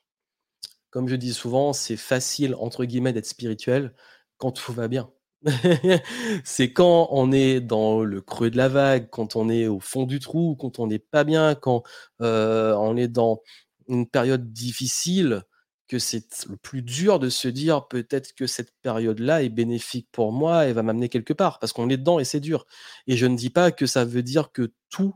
Comme 0.90 1.08
je 1.08 1.16
dis 1.16 1.34
souvent, 1.34 1.74
c'est 1.74 1.98
facile 1.98 2.56
entre 2.56 2.86
guillemets 2.86 3.14
d'être 3.14 3.26
spirituel 3.26 3.94
quand 4.38 4.52
tout 4.52 4.74
va 4.74 4.88
bien. 4.88 5.12
c'est 6.44 6.74
quand 6.74 7.08
on 7.12 7.32
est 7.32 7.62
dans 7.62 8.04
le 8.04 8.22
creux 8.22 8.50
de 8.50 8.58
la 8.58 8.68
vague, 8.68 9.10
quand 9.10 9.36
on 9.36 9.50
est 9.50 9.68
au 9.68 9.80
fond 9.80 10.04
du 10.04 10.20
trou, 10.20 10.56
quand 10.56 10.80
on 10.80 10.88
n'est 10.88 11.00
pas 11.00 11.24
bien, 11.24 11.56
quand 11.56 11.84
euh, 12.22 12.76
on 12.76 12.98
est 12.98 13.08
dans 13.08 13.42
une 13.88 14.08
période 14.08 14.52
difficile, 14.52 15.44
que 15.88 16.00
c'est 16.00 16.46
le 16.50 16.58
plus 16.58 16.82
dur 16.82 17.18
de 17.18 17.30
se 17.30 17.48
dire 17.48 17.88
peut-être 17.88 18.34
que 18.36 18.46
cette 18.46 18.74
période-là 18.82 19.44
est 19.44 19.50
bénéfique 19.50 20.10
pour 20.12 20.34
moi 20.34 20.68
et 20.68 20.74
va 20.74 20.84
m'amener 20.84 21.08
quelque 21.08 21.34
part, 21.34 21.60
parce 21.60 21.72
qu'on 21.72 21.90
est 21.90 21.98
dedans 21.98 22.20
et 22.20 22.26
c'est 22.26 22.42
dur. 22.42 22.66
Et 23.08 23.16
je 23.16 23.26
ne 23.26 23.38
dis 23.38 23.50
pas 23.50 23.72
que 23.72 23.86
ça 23.86 24.04
veut 24.04 24.24
dire 24.24 24.52
que 24.52 24.74
tout 24.90 25.16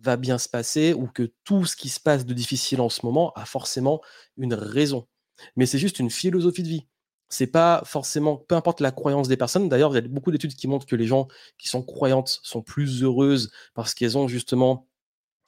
va 0.00 0.16
bien 0.16 0.38
se 0.38 0.48
passer 0.48 0.92
ou 0.92 1.06
que 1.06 1.32
tout 1.44 1.64
ce 1.66 1.76
qui 1.76 1.88
se 1.88 2.00
passe 2.00 2.26
de 2.26 2.34
difficile 2.34 2.80
en 2.80 2.88
ce 2.88 3.06
moment 3.06 3.32
a 3.34 3.44
forcément 3.44 4.00
une 4.36 4.54
raison. 4.54 5.06
Mais 5.56 5.66
c'est 5.66 5.78
juste 5.78 6.00
une 6.00 6.10
philosophie 6.10 6.64
de 6.64 6.68
vie 6.68 6.86
c'est 7.28 7.46
pas 7.46 7.82
forcément, 7.84 8.36
peu 8.36 8.54
importe 8.54 8.80
la 8.80 8.90
croyance 8.90 9.28
des 9.28 9.36
personnes. 9.36 9.68
D'ailleurs, 9.68 9.92
il 9.92 10.02
y 10.02 10.04
a 10.04 10.08
beaucoup 10.08 10.30
d'études 10.30 10.54
qui 10.54 10.68
montrent 10.68 10.86
que 10.86 10.96
les 10.96 11.06
gens 11.06 11.28
qui 11.58 11.68
sont 11.68 11.82
croyantes 11.82 12.40
sont 12.42 12.62
plus 12.62 13.02
heureuses 13.02 13.50
parce 13.74 13.94
qu'elles 13.94 14.16
ont 14.18 14.28
justement 14.28 14.86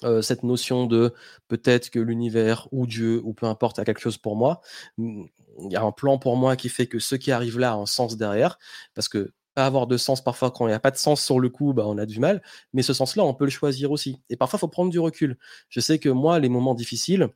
euh, 0.04 0.22
cette 0.22 0.44
notion 0.44 0.87
de 0.87 1.12
peut-être 1.49 1.90
que 1.90 1.99
l'univers 1.99 2.68
ou 2.72 2.87
Dieu 2.87 3.20
ou 3.25 3.34
peu 3.34 3.46
importe 3.46 3.78
a 3.78 3.84
quelque 3.84 4.00
chose 4.00 4.18
pour 4.18 4.37
moi. 4.37 4.62
Mmh, 4.99 5.25
il 5.64 5.72
y 5.72 5.76
a 5.76 5.82
un 5.82 5.92
plan 5.92 6.18
pour 6.18 6.37
moi 6.37 6.56
qui 6.56 6.68
fait 6.70 6.87
que 6.87 6.99
ce 6.99 7.14
qui 7.16 7.32
arrive 7.32 7.58
là 7.58 7.72
a 7.72 7.75
un 7.75 7.87
sens 7.87 8.16
derrière 8.16 8.58
parce 8.94 9.08
que 9.08 9.32
pas 9.54 9.66
avoir 9.66 9.87
de 9.87 9.96
sens 9.96 10.22
parfois 10.22 10.50
quand 10.52 10.66
il 10.68 10.70
y 10.70 10.75
a 10.75 10.80
pas 10.80 10.90
de 10.92 10.96
sens 10.96 11.22
sur 11.22 11.40
le 11.40 11.49
coup, 11.50 11.75
bah, 11.75 11.84
on 11.87 11.99
a 11.99 12.06
du 12.06 12.20
mal, 12.20 12.42
mais 12.72 12.82
ce 12.82 12.94
sens-là, 12.94 13.25
on 13.25 13.34
peut 13.34 13.44
le 13.44 13.50
choisir 13.50 13.90
aussi 13.90 14.22
et 14.30 14.37
parfois, 14.37 14.58
il 14.58 14.60
faut 14.60 14.68
prendre 14.68 14.90
du 14.90 14.99
recul. 15.00 15.38
Je 15.68 15.80
sais 15.80 15.99
que 15.99 16.08
moi, 16.08 16.38
les 16.38 16.49
moments 16.49 16.75
difficiles, 16.75 17.28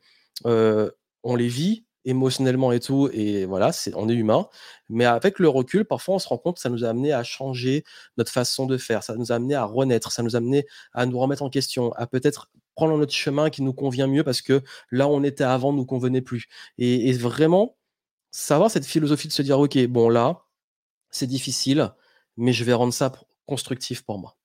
heu, 0.45 0.95
on 1.23 1.35
les 1.35 1.47
vit 1.47 1.85
émotionnellement 2.05 2.71
et 2.71 2.79
tout 2.79 3.09
et 3.13 3.45
voilà, 3.45 3.71
c'est 3.71 3.93
on 3.95 4.09
est 4.09 4.13
humain, 4.13 4.47
mais 4.89 5.05
avec 5.05 5.39
le 5.39 5.49
recul, 5.49 5.85
parfois, 5.85 6.15
on 6.15 6.19
se 6.19 6.27
rend 6.27 6.37
compte 6.37 6.55
que 6.55 6.61
ça 6.61 6.69
nous 6.69 6.85
a 6.85 6.89
amené 6.89 7.13
à 7.13 7.23
changer 7.23 7.83
notre 8.17 8.31
façon 8.31 8.65
de 8.67 8.77
faire, 8.77 9.03
ça 9.03 9.15
nous 9.15 9.31
a 9.31 9.35
amené 9.35 9.55
à 9.55 9.65
renaître, 9.65 10.11
ça 10.11 10.23
nous 10.23 10.35
a 10.35 10.39
amené 10.39 10.65
à 10.93 11.05
nous 11.05 11.19
remettre 11.19 11.43
en 11.43 11.49
question, 11.49 11.91
à 11.93 12.07
peut-être 12.07 12.49
prendre 12.75 12.97
notre 12.97 13.13
chemin 13.13 13.49
qui 13.49 13.61
nous 13.63 13.73
convient 13.73 14.07
mieux 14.07 14.23
parce 14.23 14.41
que 14.41 14.61
là 14.91 15.07
où 15.07 15.11
on 15.11 15.23
était 15.23 15.43
avant 15.45 15.73
nous 15.73 15.85
convenait 15.85 16.21
plus 16.21 16.45
et 16.77 17.09
et 17.09 17.13
vraiment, 17.13 17.77
savoir 18.31 18.71
cette 18.71 18.85
philosophie 18.85 19.27
de 19.29 19.33
se 19.33 19.41
dire: 19.43 19.59
«OK, 19.59 19.77
bon 19.87 20.09
là, 20.09 20.43
c'est 21.11 21.27
difficile, 21.27 21.91
mais 22.37 22.53
je 22.53 22.63
vais 22.65 22.73
rendre 22.73 22.93
ça 22.93 23.11
constructif 23.47 24.03
pour 24.03 24.19
moi». 24.19 24.35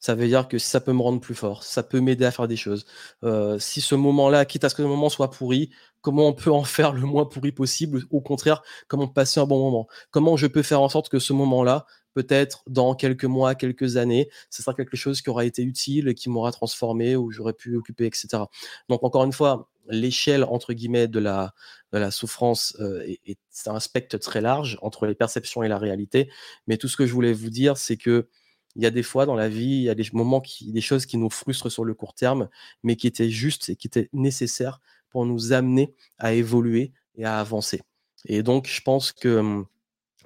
Ça 0.00 0.14
veut 0.14 0.26
dire 0.26 0.48
que 0.48 0.58
ça 0.58 0.80
peut 0.80 0.92
me 0.92 1.02
rendre 1.02 1.20
plus 1.20 1.34
fort, 1.34 1.62
ça 1.64 1.82
peut 1.82 2.00
m'aider 2.00 2.24
à 2.24 2.30
faire 2.30 2.48
des 2.48 2.56
choses. 2.56 2.86
Heu, 3.24 3.58
si 3.58 3.80
ce 3.80 3.94
moment-là, 3.94 4.44
quitte 4.44 4.64
à 4.64 4.68
ce 4.68 4.74
que 4.74 4.82
le 4.82 4.88
moment 4.88 5.08
soit 5.08 5.30
pourri, 5.30 5.70
comment 6.00 6.28
on 6.28 6.32
peut 6.32 6.50
en 6.52 6.64
faire 6.64 6.92
le 6.92 7.02
moins 7.02 7.24
pourri 7.26 7.52
possible? 7.52 8.02
Au 8.10 8.20
contraire, 8.20 8.62
comment 8.88 9.08
passer 9.08 9.40
un 9.40 9.46
bon 9.46 9.58
moment? 9.60 9.86
Comment 10.10 10.36
je 10.36 10.46
peux 10.46 10.62
faire 10.62 10.80
en 10.80 10.88
sorte 10.88 11.08
que 11.08 11.18
ce 11.18 11.32
moment-là, 11.32 11.86
peut-être 12.14 12.62
dans 12.66 12.94
quelques 12.94 13.24
mois, 13.24 13.54
quelques 13.54 13.96
années, 13.96 14.30
ce 14.50 14.62
sera 14.62 14.74
quelque 14.74 14.96
chose 14.96 15.20
qui 15.20 15.28
aura 15.30 15.44
été 15.44 15.62
utile 15.62 16.14
qui 16.14 16.30
m'aura 16.30 16.50
transformé 16.52 17.14
ou 17.16 17.30
j'aurais 17.30 17.52
pu 17.52 17.76
occuper 17.76 18.06
et 18.06 18.10
cetera. 18.14 18.48
Donc 18.88 19.02
encore 19.04 19.24
une 19.24 19.32
fois, 19.32 19.68
l'échelle 19.88 20.44
entre 20.44 20.72
guillemets 20.72 21.08
de 21.08 21.18
la 21.18 22.10
souffrance, 22.10 22.76
heu, 22.80 23.02
est 23.26 23.38
un 23.66 23.80
spectre 23.80 24.16
très 24.18 24.40
large 24.40 24.78
entre 24.82 25.06
les 25.06 25.14
perceptions 25.14 25.62
et 25.62 25.68
la 25.68 25.78
réalité. 25.78 26.30
Mais 26.66 26.76
tout 26.76 26.88
ce 26.88 26.96
que 26.96 27.06
je 27.06 27.12
voulais 27.12 27.32
vous 27.32 27.50
dire, 27.50 27.76
c'est 27.76 27.96
que 27.96 28.28
il 28.76 28.82
y 28.82 28.86
a 28.86 28.90
des 28.90 29.02
fois 29.02 29.26
dans 29.26 29.34
la 29.34 29.48
vie, 29.48 29.64
il 29.64 29.82
y 29.82 29.90
a 29.90 29.94
des 29.94 30.08
moments 30.12 30.40
qui 30.40 30.70
des 30.70 30.80
choses 30.80 31.06
qui 31.06 31.16
nous 31.18 31.30
frustrent 31.30 31.70
sur 31.70 31.84
le 31.84 31.94
court 31.94 32.14
terme, 32.14 32.48
mais 32.82 32.96
qui 32.96 33.06
étaient 33.06 33.30
justes 33.30 33.68
et 33.70 33.76
qui 33.76 33.88
étaient 33.88 34.08
nécessaires 34.12 34.80
pour 35.10 35.26
nous 35.26 35.52
amener 35.52 35.94
à 36.18 36.34
évoluer 36.34 36.92
et 37.16 37.24
à 37.24 37.40
avancer. 37.40 37.82
Et 38.26 38.42
donc 38.42 38.68
je 38.68 38.80
pense 38.82 39.12
que, 39.12 39.64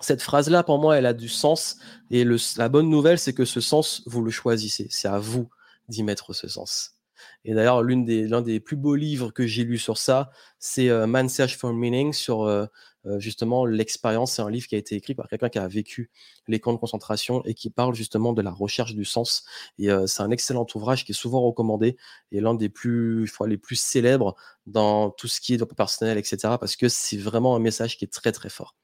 cette 0.01 0.23
phrase-là, 0.23 0.63
pour 0.63 0.79
moi, 0.79 0.97
elle 0.97 1.07
a 1.07 1.13
du 1.13 1.29
sens 1.29 1.77
et 2.11 2.25
la 2.57 2.69
bonne 2.69 2.89
nouvelle, 2.89 3.19
c'est 3.19 3.35
que 3.35 3.45
ce 3.45 3.61
sens, 3.61 4.03
vous 4.07 4.23
le 4.23 4.31
choisissez. 4.31 4.89
C'est 4.91 5.09
à 5.09 5.19
vous 5.19 5.49
d'y 5.89 6.03
mettre 6.03 6.33
ce 6.33 6.49
sens. 6.49 7.00
Et 7.45 7.55
d'ailleurs, 7.55 7.83
l'une 7.83 8.05
des 8.05 8.27
l'un 8.29 8.43
des 8.43 8.61
plus 8.61 8.77
beaux 8.77 8.95
livres 8.95 9.31
que 9.33 9.47
j'ai 9.47 9.65
lu 9.65 9.79
sur 9.79 9.97
ça, 9.99 10.31
c'est, 10.59 10.89
heu, 10.89 11.07
Man's 11.07 11.33
Search 11.35 11.57
for 11.57 11.73
Meaning 11.73 12.13
sur, 12.13 12.45
heu 12.47 12.69
heu, 13.07 13.19
justement 13.19 13.65
l'expérience. 13.65 14.33
C'est 14.33 14.43
un 14.43 14.51
livre 14.51 14.67
qui 14.67 14.75
a 14.75 14.79
été 14.79 14.95
écrit 14.95 15.15
par 15.15 15.29
quelqu'un 15.29 15.49
qui 15.49 15.59
a 15.59 15.67
vécu 15.69 16.11
les 16.49 16.61
camps 16.61 16.73
de 16.73 16.79
concentration 16.79 17.43
et 17.47 17.55
qui 17.55 17.71
parle 17.71 17.95
justement 17.95 18.33
de 18.33 18.43
la 18.43 18.51
recherche 18.51 18.95
du 18.95 19.05
sens 19.05 19.45
et 19.79 19.89
c'est 20.07 20.23
un 20.23 20.31
excellent 20.31 20.67
ouvrage 20.75 21.05
qui 21.05 21.13
est 21.13 21.15
souvent 21.15 21.41
recommandé 21.43 21.97
et 22.33 22.41
l'un 22.41 22.55
des 22.55 22.69
plus, 22.69 23.27
les 23.47 23.57
plus 23.59 23.77
célèbres 23.77 24.35
dans 24.67 25.11
tout 25.11 25.29
ce 25.29 25.41
qui 25.41 25.55
est 25.55 25.65
personnel 25.75 26.19
et 26.19 26.25
cetera 26.25 26.59
parce 26.59 26.77
que 26.77 26.89
c'est 26.89 27.17
vraiment 27.17 27.57
un 27.57 27.59
message 27.61 27.97
qui 27.97 28.05
est 28.05 28.09
très, 28.13 28.33
très 28.33 28.51
fort. 28.51 28.75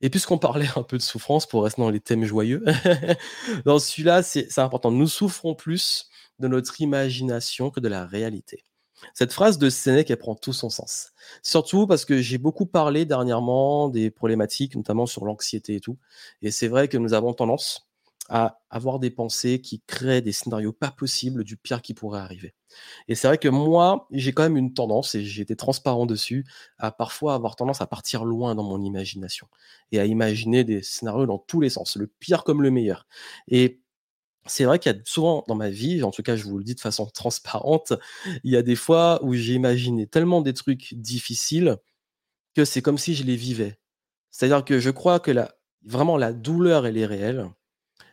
Et 0.00 0.10
puisqu'on 0.10 0.38
parlait 0.38 0.68
un 0.76 0.82
peu 0.82 0.96
de 0.96 1.02
souffrance 1.02 1.46
pour 1.46 1.64
rester 1.64 1.82
dans 1.82 1.90
les 1.90 2.00
thèmes 2.00 2.24
joyeux, 2.24 2.64
dans 3.64 3.78
celui-là, 3.80 4.22
c'est 4.22 4.56
important. 4.58 4.90
Nous 4.92 5.08
souffrons 5.08 5.54
plus 5.54 6.08
de 6.38 6.48
notre 6.48 6.80
imagination 6.80 7.70
que 7.70 7.80
de 7.80 7.88
la 7.88 8.06
réalité. 8.06 8.64
Cette 9.14 9.32
phrase 9.32 9.58
de 9.58 9.70
Sénèque, 9.70 10.10
elle 10.10 10.16
prend 10.18 10.34
tout 10.34 10.52
son 10.52 10.70
sens. 10.70 11.12
Surtout 11.42 11.86
parce 11.86 12.04
que 12.04 12.20
j'ai 12.20 12.38
beaucoup 12.38 12.66
parlé 12.66 13.04
dernièrement 13.04 13.88
des 13.88 14.10
problématiques, 14.10 14.74
notamment 14.74 15.06
sur 15.06 15.24
l'anxiété 15.24 15.76
et 15.76 15.80
tout. 15.80 15.98
Et 16.42 16.50
c'est 16.50 16.68
vrai 16.68 16.88
que 16.88 16.98
nous 16.98 17.14
avons 17.14 17.32
tendance 17.32 17.88
à 18.28 18.60
avoir 18.68 18.98
des 18.98 19.10
pensées 19.10 19.60
qui 19.60 19.80
créent 19.86 20.20
des 20.20 20.32
scénarios 20.32 20.72
pas 20.72 20.90
possibles 20.90 21.44
du 21.44 21.56
pire 21.56 21.80
qui 21.80 21.94
pourrait 21.94 22.20
arriver. 22.20 22.54
Et 23.08 23.14
c'est 23.14 23.26
vrai 23.26 23.38
que 23.38 23.48
moi, 23.48 24.06
j'ai 24.10 24.32
quand 24.32 24.42
même 24.42 24.58
une 24.58 24.74
tendance, 24.74 25.14
et 25.14 25.24
j'ai 25.24 25.42
été 25.42 25.56
transparent 25.56 26.04
dessus, 26.04 26.44
à 26.76 26.92
parfois 26.92 27.34
avoir 27.34 27.56
tendance 27.56 27.80
à 27.80 27.86
partir 27.86 28.24
loin 28.24 28.54
dans 28.54 28.64
mon 28.64 28.82
imagination 28.82 29.48
et 29.92 30.00
à 30.00 30.04
imaginer 30.04 30.64
des 30.64 30.82
scénarios 30.82 31.24
dans 31.24 31.38
tous 31.38 31.60
les 31.62 31.70
sens, 31.70 31.96
le 31.96 32.06
pire 32.06 32.44
comme 32.44 32.62
le 32.62 32.70
meilleur. 32.70 33.06
Et 33.48 33.80
c'est 34.46 34.64
vrai 34.64 34.78
qu'il 34.78 34.92
y 34.92 34.94
a 34.94 34.98
souvent 35.04 35.44
dans 35.48 35.54
ma 35.54 35.70
vie, 35.70 36.02
en 36.02 36.10
tout 36.10 36.22
cas 36.22 36.36
je 36.36 36.44
vous 36.44 36.58
le 36.58 36.64
dis 36.64 36.74
de 36.74 36.80
façon 36.80 37.06
transparente, 37.14 37.92
il 38.44 38.52
y 38.52 38.56
a 38.56 38.62
des 38.62 38.76
fois 38.76 39.20
où 39.22 39.34
j'ai 39.34 39.54
imaginé 39.54 40.06
tellement 40.06 40.40
des 40.40 40.54
trucs 40.54 40.94
difficiles 40.94 41.76
que 42.54 42.64
c'est 42.64 42.82
comme 42.82 42.98
si 42.98 43.14
je 43.14 43.24
les 43.24 43.36
vivais. 43.36 43.78
C'est-à-dire 44.30 44.64
que 44.64 44.80
je 44.80 44.90
crois 44.90 45.20
que 45.20 45.30
la 45.30 45.54
vraiment 45.84 46.16
la 46.16 46.32
douleur, 46.32 46.86
elle 46.86 46.98
est 46.98 47.06
réelle 47.06 47.50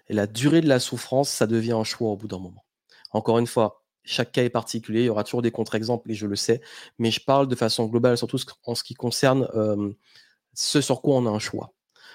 et 0.08 0.14
la 0.14 0.28
durée 0.28 0.62
de 0.62 0.68
la 0.68 0.80
souffrance, 0.80 1.30
ça 1.30 1.48
devient 1.48 1.74
un 1.74 1.84
choix 1.84 2.10
au 2.12 2.18
bout 2.18 2.28
d'un 2.28 2.40
moment. 2.40 2.66
Encore 3.12 3.40
une 3.40 3.48
fois, 3.48 3.84
chaque 4.04 4.32
cas 4.32 4.44
est 4.44 4.50
particulier, 4.50 5.02
il 5.02 5.06
y 5.06 5.10
aura 5.10 5.24
toujours 5.24 5.42
des 5.42 5.52
contre-exemples 5.52 6.12
et 6.12 6.14
je 6.14 6.28
le 6.28 6.36
sais, 6.36 6.62
mais 7.00 7.12
je 7.12 7.20
parle 7.22 7.48
de 7.48 7.56
façon 7.56 7.86
globale, 7.88 8.18
surtout 8.18 8.38
en 8.66 8.76
ce 8.76 8.84
qui 8.84 8.94
concerne, 8.94 9.48
ce 10.54 10.82
sur 10.82 11.02
quoi 11.02 11.16
on 11.16 11.26
a 11.26 11.30
un 11.30 11.40
choix. 11.40 11.74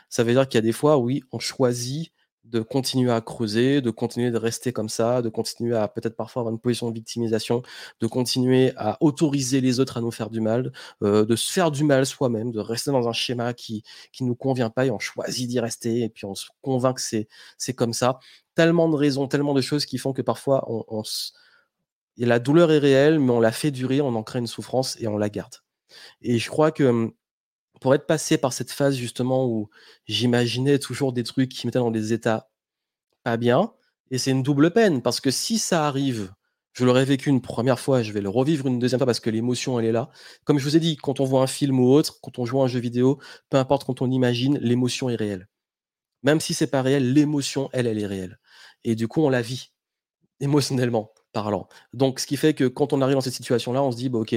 Ça 0.09 0.25
veut 0.25 0.33
dire 0.33 0.49
qu'il 0.49 0.59
y 0.59 0.59
a 0.59 0.62
des 0.62 0.73
fois, 0.73 0.99
oui, 0.99 1.23
on 1.33 1.38
choisit 1.38 2.12
de 2.50 2.61
continuer 2.61 3.12
à 3.12 3.21
creuser, 3.21 3.80
de 3.80 3.90
continuer 3.90 4.30
de 4.30 4.37
rester 4.38 4.73
comme 4.73 4.88
ça, 4.88 5.23
de 5.23 5.28
continuer 5.28 5.76
à 5.76 5.88
peut-être 5.88 6.16
parfois 6.16 6.40
avoir 6.40 6.52
une 6.52 6.61
position 6.61 6.90
de 6.90 6.95
victimisation, 6.95 7.62
de 8.00 8.07
continuer 8.07 8.73
à 8.76 8.97
autoriser 9.00 9.61
les 9.61 9.80
autres 9.80 9.97
à 9.99 10.00
nous 10.00 10.11
faire 10.11 10.30
du 10.30 10.40
mal, 10.40 10.73
heu, 11.02 11.25
de 11.26 11.37
se 11.37 11.52
faire 11.52 11.71
du 11.71 11.85
mal 11.85 12.07
soi-même, 12.07 12.50
de 12.52 12.61
rester 12.61 12.90
dans 12.90 13.09
un 13.09 13.12
schéma 13.12 13.54
qui 13.54 13.83
qui 14.12 14.25
nous 14.25 14.35
convient 14.35 14.71
pas 14.71 14.87
et 14.87 14.90
on 14.90 14.99
choisit 14.99 15.49
d'y 15.49 15.61
rester 15.61 16.02
et 16.04 16.09
puis 16.09 16.25
on 16.26 16.35
se 16.35 16.47
convainc 16.62 16.97
que 16.97 17.02
c'est 17.02 17.28
c'est 17.59 17.75
comme 17.75 17.92
ça. 17.92 18.19
Tellement 18.54 18.88
de 18.88 18.97
raisons, 18.97 19.28
tellement 19.28 19.54
de 19.54 19.61
choses 19.61 19.87
qui 19.87 19.99
font 19.99 20.12
que 20.12 20.23
parfois 20.23 20.64
on 20.69 21.02
la 22.19 22.38
douleur 22.38 22.71
est 22.73 22.78
réelle, 22.78 23.19
mais 23.19 23.33
on 23.33 23.40
la 23.40 23.52
fait 23.52 23.71
durer, 23.71 24.00
on 24.00 24.14
en 24.14 24.23
crée 24.23 24.38
une 24.40 24.47
souffrance 24.47 24.97
et 25.00 25.09
on 25.09 25.16
la 25.16 25.28
garde. 25.30 25.54
Et 26.23 26.38
je 26.38 26.49
crois 26.50 26.71
que, 26.73 26.85
mmh, 26.85 27.12
pour 27.80 27.94
être 27.94 28.06
passé 28.06 28.38
par 28.38 28.52
cette 28.52 28.70
phase 28.70 28.96
justement 28.96 29.46
où 29.46 29.68
j'imaginais 30.06 30.78
toujours 30.78 31.12
des 31.12 31.25
trucs 31.25 31.50
qui 31.50 31.66
me 31.66 31.68
mettaient 31.68 31.78
dans 31.78 31.90
des 31.90 32.12
états 32.12 32.50
pas 33.25 33.37
bien 33.37 33.72
et 34.10 34.18
c'est 34.18 34.30
une 34.30 34.42
double 34.42 34.72
peine 34.72 35.02
parce 35.02 35.20
que 35.20 35.30
si 35.30 35.58
ça 35.58 35.87
arrive, 35.87 36.32
je 36.72 36.84
l'aurais 36.84 37.04
vécu 37.04 37.30
une 37.30 37.40
première 37.40 37.80
fois, 37.80 38.02
je 38.02 38.12
vais 38.12 38.20
le 38.20 38.28
revivre 38.28 38.66
une 38.66 38.78
deuxième 38.78 38.99
fois 38.99 39.06
parce 39.06 39.20
que 39.20 39.30
l'émotion, 39.30 39.78
elle 39.80 39.87
est 39.87 39.92
là. 39.92 40.10
Comme 40.44 40.58
je 40.58 40.64
vous 40.64 40.76
ai 40.76 40.80
dit, 40.80 40.96
quand 40.96 41.20
on 41.20 41.25
voit 41.25 41.42
un 41.42 41.46
film 41.46 41.80
ou 41.80 41.92
autre, 41.92 42.20
quand 42.20 42.38
on 42.38 42.44
joue 42.44 42.62
un 42.62 42.68
jeu 42.68 42.80
vidéo, 42.80 43.18
peu 43.50 43.56
importe 43.56 43.84
quand 43.84 44.02
on 44.02 44.10
imagine, 44.10 44.58
l'émotion 44.58 45.08
est 45.10 45.16
réelle. 45.16 45.49
Même 46.22 46.40
si 46.40 46.54
c'est 46.54 46.66
pas 46.68 46.82
réel, 46.82 47.12
l'émotion, 47.12 47.70
elle, 47.72 47.87
elle 47.87 47.99
est 47.99 48.06
réelle 48.06 48.38
et 48.84 48.94
du 48.94 49.08
coup, 49.08 49.22
on 49.22 49.30
la 49.30 49.42
vit 49.42 49.72
émotionnellement 50.40 51.12
parlant. 51.32 51.68
Donc 51.92 52.20
ce 52.20 52.26
qui 52.26 52.37
fait 52.37 52.54
que 52.54 52.64
quand 52.64 52.92
on 52.92 53.00
arrive 53.02 53.14
dans 53.14 53.20
cette 53.20 53.34
situation-là, 53.34 53.82
on 53.82 53.92
se 53.92 53.96
dit: 53.96 54.08
«Bah, 54.08 54.18
OK, 54.20 54.34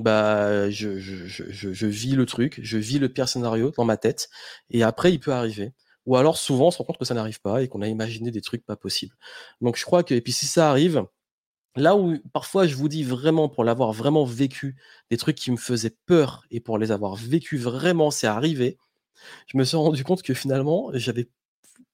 bah, 0.00 0.70
je 0.70 0.98
je 0.98 1.26
je 1.26 1.72
je 1.72 1.86
vis 1.86 2.14
le 2.16 2.26
truc, 2.26 2.60
je 2.62 2.78
vis 2.78 2.98
le 2.98 3.08
pire 3.08 3.28
scénario 3.28 3.72
dans 3.76 3.84
ma 3.84 3.96
tête 3.96 4.28
et 4.70 4.82
après 4.82 5.12
il 5.12 5.20
peut 5.20 5.32
arriver». 5.32 5.72
Ou 6.06 6.16
alors 6.16 6.38
souvent 6.38 6.68
on 6.68 6.70
se 6.70 6.78
rend 6.78 6.84
compte 6.84 6.98
que 6.98 7.04
ça 7.04 7.14
n'arrive 7.14 7.40
pas 7.40 7.62
et 7.62 7.68
qu'on 7.68 7.82
a 7.82 7.88
imaginé 7.88 8.30
des 8.30 8.40
trucs 8.40 8.64
pas 8.64 8.76
possibles. 8.76 9.14
Donc 9.60 9.76
je 9.76 9.84
crois 9.84 10.02
que 10.04 10.14
et 10.14 10.20
puis 10.22 10.32
si 10.32 10.46
ça 10.46 10.70
arrive, 10.70 11.04
là 11.76 11.96
où 11.96 12.18
parfois 12.32 12.66
je 12.66 12.74
vous 12.76 12.88
dis 12.88 13.04
vraiment 13.04 13.48
pour 13.48 13.64
l'avoir 13.64 13.92
vraiment 13.92 14.24
vécu, 14.24 14.76
des 15.10 15.16
trucs 15.18 15.36
qui 15.36 15.50
me 15.52 15.56
faisaient 15.56 15.96
peur 16.06 16.44
et 16.50 16.60
pour 16.60 16.78
les 16.78 16.92
avoir 16.92 17.14
vécus 17.16 17.60
vraiment, 17.62 18.10
c'est 18.10 18.26
arrivé, 18.28 18.78
je 19.48 19.58
me 19.58 19.64
suis 19.64 19.76
rendu 19.76 20.04
compte 20.04 20.22
que 20.22 20.34
finalement 20.34 20.90
j'avais 20.94 21.28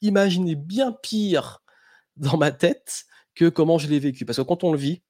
imaginé 0.03 0.55
bien 0.57 0.93
pire 0.93 1.63
dans 2.17 2.37
ma 2.39 2.53
tête 2.53 3.05
que 3.35 3.49
comment 3.49 3.79
je 3.79 3.89
l'ai 3.89 3.99
vécu. 4.01 4.25
Parce 4.27 4.39
que 4.39 4.43
quand 4.43 4.65
on 4.65 4.73
le 4.73 4.79
vit, 4.79 5.03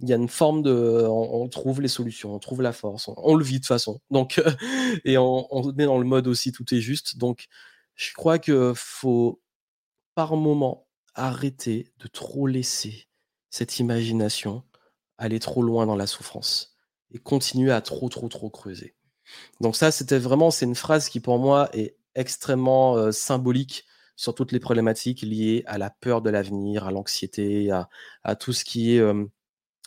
il 0.00 0.08
y 0.08 0.12
a 0.12 0.16
une 0.16 0.28
forme 0.28 0.62
de 0.62 1.06
on 1.08 1.48
trouve 1.48 1.80
les 1.80 1.88
solutions, 1.88 2.34
on 2.34 2.38
trouve 2.38 2.62
la 2.62 2.72
force, 2.72 3.10
on 3.16 3.34
le 3.34 3.44
vit 3.44 3.54
de 3.54 3.58
toute 3.58 3.66
façon. 3.68 4.00
Donc 4.10 4.42
et 5.04 5.18
on 5.18 5.46
on 5.54 5.72
met 5.72 5.84
dans 5.86 5.98
le 5.98 6.04
mode 6.04 6.26
aussi 6.28 6.52
tout 6.52 6.74
est 6.74 6.80
juste. 6.80 7.18
Donc 7.18 7.46
je 7.96 8.12
crois 8.14 8.38
que 8.38 8.72
faut 8.74 9.40
par 10.14 10.36
moment 10.36 10.86
arrêter 11.14 11.92
de 11.98 12.08
trop 12.08 12.46
laisser 12.46 13.08
cette 13.50 13.78
imagination 13.78 14.64
aller 15.18 15.38
trop 15.40 15.62
loin 15.62 15.86
dans 15.86 15.96
la 15.96 16.06
souffrance 16.06 16.76
et 17.12 17.18
continuer 17.18 17.72
à 17.72 17.80
trop, 17.82 18.08
trop, 18.08 18.28
trop 18.28 18.50
creuser. 18.50 18.94
Donc 19.60 19.76
ça, 19.76 19.90
c'était 19.90 20.18
vraiment 20.18 20.50
c'est 20.50 20.66
une 20.66 20.74
phrase 20.74 21.08
qui 21.08 21.20
pour 21.20 21.38
moi 21.38 21.68
est 21.74 21.96
extrêmement, 22.14 22.96
heu, 22.98 23.12
symbolique 23.12 23.84
sur 24.16 24.34
toutes 24.34 24.52
les 24.52 24.60
problématiques 24.60 25.22
liées 25.22 25.62
à 25.66 25.78
la 25.78 25.90
peur 25.90 26.22
de 26.22 26.30
l'avenir, 26.30 26.86
à 26.86 26.90
l'anxiété, 26.92 27.70
à 27.70 28.36
tout 28.36 28.52
ce 28.52 28.64
qui 28.64 28.96
est, 28.96 28.98
hem, 28.98 29.28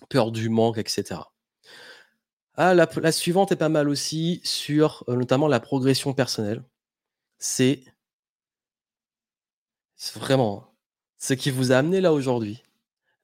peur 0.10 0.31
du 0.31 0.50
manque 0.50 0.77
et 0.77 0.83
cetera. 0.88 1.33
Ah 2.55 2.74
la 2.75 3.12
suivante 3.12 3.51
est 3.51 3.55
pas 3.55 3.69
mal 3.69 3.89
aussi 3.89 4.41
sur, 4.43 5.03
heu, 5.07 5.15
notamment 5.15 5.48
la 5.48 5.60
progression 5.60 6.13
personnelle. 6.13 6.63
C'est 7.39 7.83
vraiment, 10.15 10.75
ce 11.17 11.33
qui 11.33 11.50
vous 11.50 11.72
a 11.72 11.77
amené 11.77 12.00
là 12.01 12.13
aujourd'hui 12.13 12.63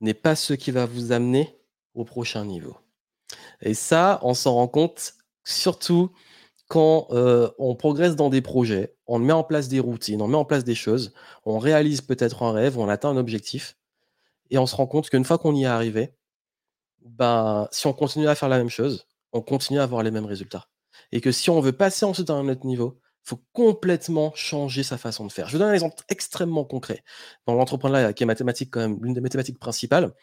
n'est 0.02 0.14
pas 0.14 0.36
ce 0.36 0.54
qui 0.54 0.72
va 0.72 0.86
vous 0.86 1.12
amener 1.12 1.58
au 1.94 2.06
prochain 2.06 2.46
niveau. 2.46 2.78
Et 3.62 3.74
ça, 3.74 4.20
on 4.24 4.34
s'en 4.34 4.56
rend 4.56 4.68
compte 4.68 5.14
surtout 5.44 6.12
quand, 6.68 7.08
heu, 7.12 7.52
on 7.58 7.76
progresse 7.76 8.16
dans 8.16 8.30
des 8.30 8.42
projets, 8.42 8.96
on 9.08 9.20
met 9.20 9.34
en 9.34 9.44
place 9.44 9.68
des 9.68 9.80
routines, 9.80 10.22
on 10.22 10.28
met 10.28 10.38
en 10.38 10.46
place 10.46 10.64
des 10.64 10.76
choses, 10.76 11.14
on 11.46 11.60
réalise 11.60 12.02
peut-être 12.02 12.44
un 12.44 12.52
rêve, 12.52 12.78
on 12.78 12.88
atteint 12.90 13.10
un 13.10 13.18
objectif, 13.18 13.76
et 14.52 14.58
on 14.58 14.66
se 14.68 14.76
rend 14.76 14.88
compte 14.88 15.10
qu'une 15.10 15.26
fois 15.26 15.38
qu'on 15.38 15.56
y 15.56 15.64
est 15.64 15.68
arrivé, 15.68 16.14
ben, 17.04 17.68
si 17.72 17.88
on 17.88 17.94
continue 17.94 18.28
à 18.28 18.36
faire 18.36 18.50
la 18.50 18.58
même 18.58 18.70
chose, 18.70 19.08
on 19.34 19.42
continue 19.42 19.80
à 19.80 19.84
avoir 19.84 20.04
les 20.04 20.12
mêmes 20.12 20.26
résultats. 20.26 20.68
Et 21.12 21.22
que 21.22 21.32
si 21.32 21.50
on 21.50 21.60
veut 21.60 21.72
passer 21.72 22.06
ensuite 22.06 22.30
à 22.30 22.34
un 22.34 22.48
autre 22.48 22.66
niveau, 22.66 23.00
il 23.26 23.30
faut 23.30 23.44
complètement 23.54 24.32
changer 24.36 24.84
sa 24.84 24.98
façon 24.98 25.26
de 25.26 25.32
faire. 25.32 25.48
Je 25.48 25.54
vous 25.54 25.60
donne 25.60 25.70
un 25.70 25.74
exemple 25.74 26.04
extrêmement 26.10 26.66
concret. 26.66 27.04
Dans 27.46 27.54
l'entrepreneuriat, 27.54 28.14
qui 28.14 28.24
est 28.24 28.26
mathématique 28.26 28.72
quand 28.72 28.80
même, 28.80 29.00
l'une 29.02 29.14
des 29.14 29.22
mathématiques 29.22 29.60
principales, 29.60 30.14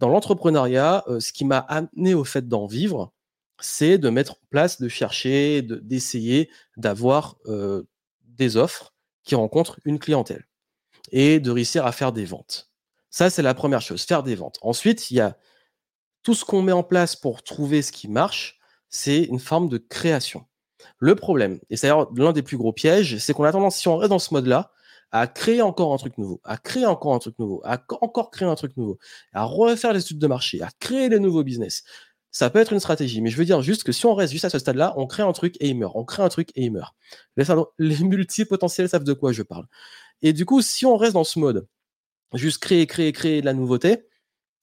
dans 0.00 0.08
l'entrepreneuriat, 0.08 1.04
euh, 1.06 1.20
ce 1.20 1.32
qui 1.32 1.44
m'a 1.44 1.58
amené 1.58 2.14
au 2.14 2.24
fait 2.24 2.48
d'en 2.48 2.66
vivre, 2.66 3.12
c'est 3.60 3.98
de 3.98 4.10
mettre 4.10 4.32
en 4.32 4.46
place, 4.50 4.80
de 4.80 4.88
chercher, 4.88 5.62
d'essayer 5.62 6.50
d'avoir 6.76 7.36
euh, 7.46 7.84
des 8.22 8.56
offres 8.56 8.94
qui 9.24 9.34
rencontrent 9.34 9.78
une 9.84 9.98
clientèle 9.98 10.46
et 11.12 11.40
de 11.40 11.50
réussir 11.50 11.86
à 11.86 11.92
faire 11.92 12.12
des 12.12 12.24
ventes. 12.24 12.70
Ça, 13.10 13.30
c'est 13.30 13.42
la 13.42 13.54
première 13.54 13.80
chose, 13.80 14.02
faire 14.02 14.22
des 14.22 14.34
ventes. 14.34 14.58
Ensuite, 14.62 15.10
il 15.10 15.18
y 15.18 15.20
a 15.20 15.36
tout 16.22 16.34
ce 16.34 16.44
qu'on 16.44 16.62
met 16.62 16.72
en 16.72 16.82
place 16.82 17.16
pour 17.16 17.42
trouver 17.42 17.82
ce 17.82 17.92
qui 17.92 18.08
marche, 18.08 18.58
c'est 18.88 19.22
une 19.24 19.40
forme 19.40 19.68
de 19.68 19.78
création. 19.78 20.46
Le 20.98 21.14
problème, 21.14 21.60
et 21.70 21.76
c'est 21.76 21.88
d'ailleurs 21.88 22.12
l'un 22.14 22.32
des 22.32 22.42
plus 22.42 22.56
gros 22.56 22.72
pièges, 22.72 23.18
c'est 23.18 23.32
qu'on 23.32 23.44
a 23.44 23.52
tendance, 23.52 23.76
si 23.76 23.88
on 23.88 23.96
reste 23.96 24.10
dans 24.10 24.18
ce 24.18 24.34
mode-là, 24.34 24.72
à 25.12 25.26
créer 25.26 25.62
encore 25.62 25.92
un 25.92 25.98
truc 25.98 26.16
nouveau, 26.18 26.40
à 26.42 26.56
créer 26.56 26.86
encore 26.86 27.14
un 27.14 27.18
truc 27.18 27.38
nouveau, 27.38 27.60
à 27.64 27.82
encore 28.00 28.30
créer 28.30 28.48
un 28.48 28.54
truc 28.54 28.76
nouveau, 28.76 28.98
à 29.32 29.44
refaire 29.44 29.92
les 29.92 30.00
études 30.00 30.18
de 30.18 30.26
marché, 30.26 30.62
à 30.62 30.70
créer 30.80 31.08
des 31.08 31.20
nouveaux 31.20 31.44
business. 31.44 31.84
Ça 32.30 32.48
peut 32.48 32.58
être 32.58 32.72
une 32.72 32.80
stratégie, 32.80 33.20
mais 33.20 33.28
je 33.28 33.36
veux 33.36 33.44
dire 33.44 33.60
juste 33.60 33.84
que 33.84 33.92
si 33.92 34.06
on 34.06 34.14
reste 34.14 34.32
juste 34.32 34.46
à 34.46 34.50
ce 34.50 34.58
stade-là, 34.58 34.94
on 34.96 35.06
crée 35.06 35.22
un 35.22 35.32
truc 35.32 35.54
et 35.60 35.68
il 35.68 35.76
meurt. 35.76 35.92
On 35.96 36.04
crée 36.04 36.22
un 36.22 36.30
truc 36.30 36.48
et 36.54 36.64
il 36.64 36.72
meurt. 36.72 36.94
Les, 37.36 37.44
les 37.78 37.98
multipotentiels 38.04 38.88
savent 38.88 39.04
de 39.04 39.12
quoi 39.12 39.32
je 39.32 39.42
parle. 39.42 39.66
Et 40.22 40.32
du 40.32 40.46
coup, 40.46 40.62
si 40.62 40.86
on 40.86 40.96
reste 40.96 41.12
dans 41.12 41.24
ce 41.24 41.38
mode, 41.38 41.66
juste 42.32 42.58
créer, 42.62 42.86
créer, 42.86 43.12
créer 43.12 43.40
de 43.42 43.46
la 43.46 43.52
nouveauté, 43.52 44.06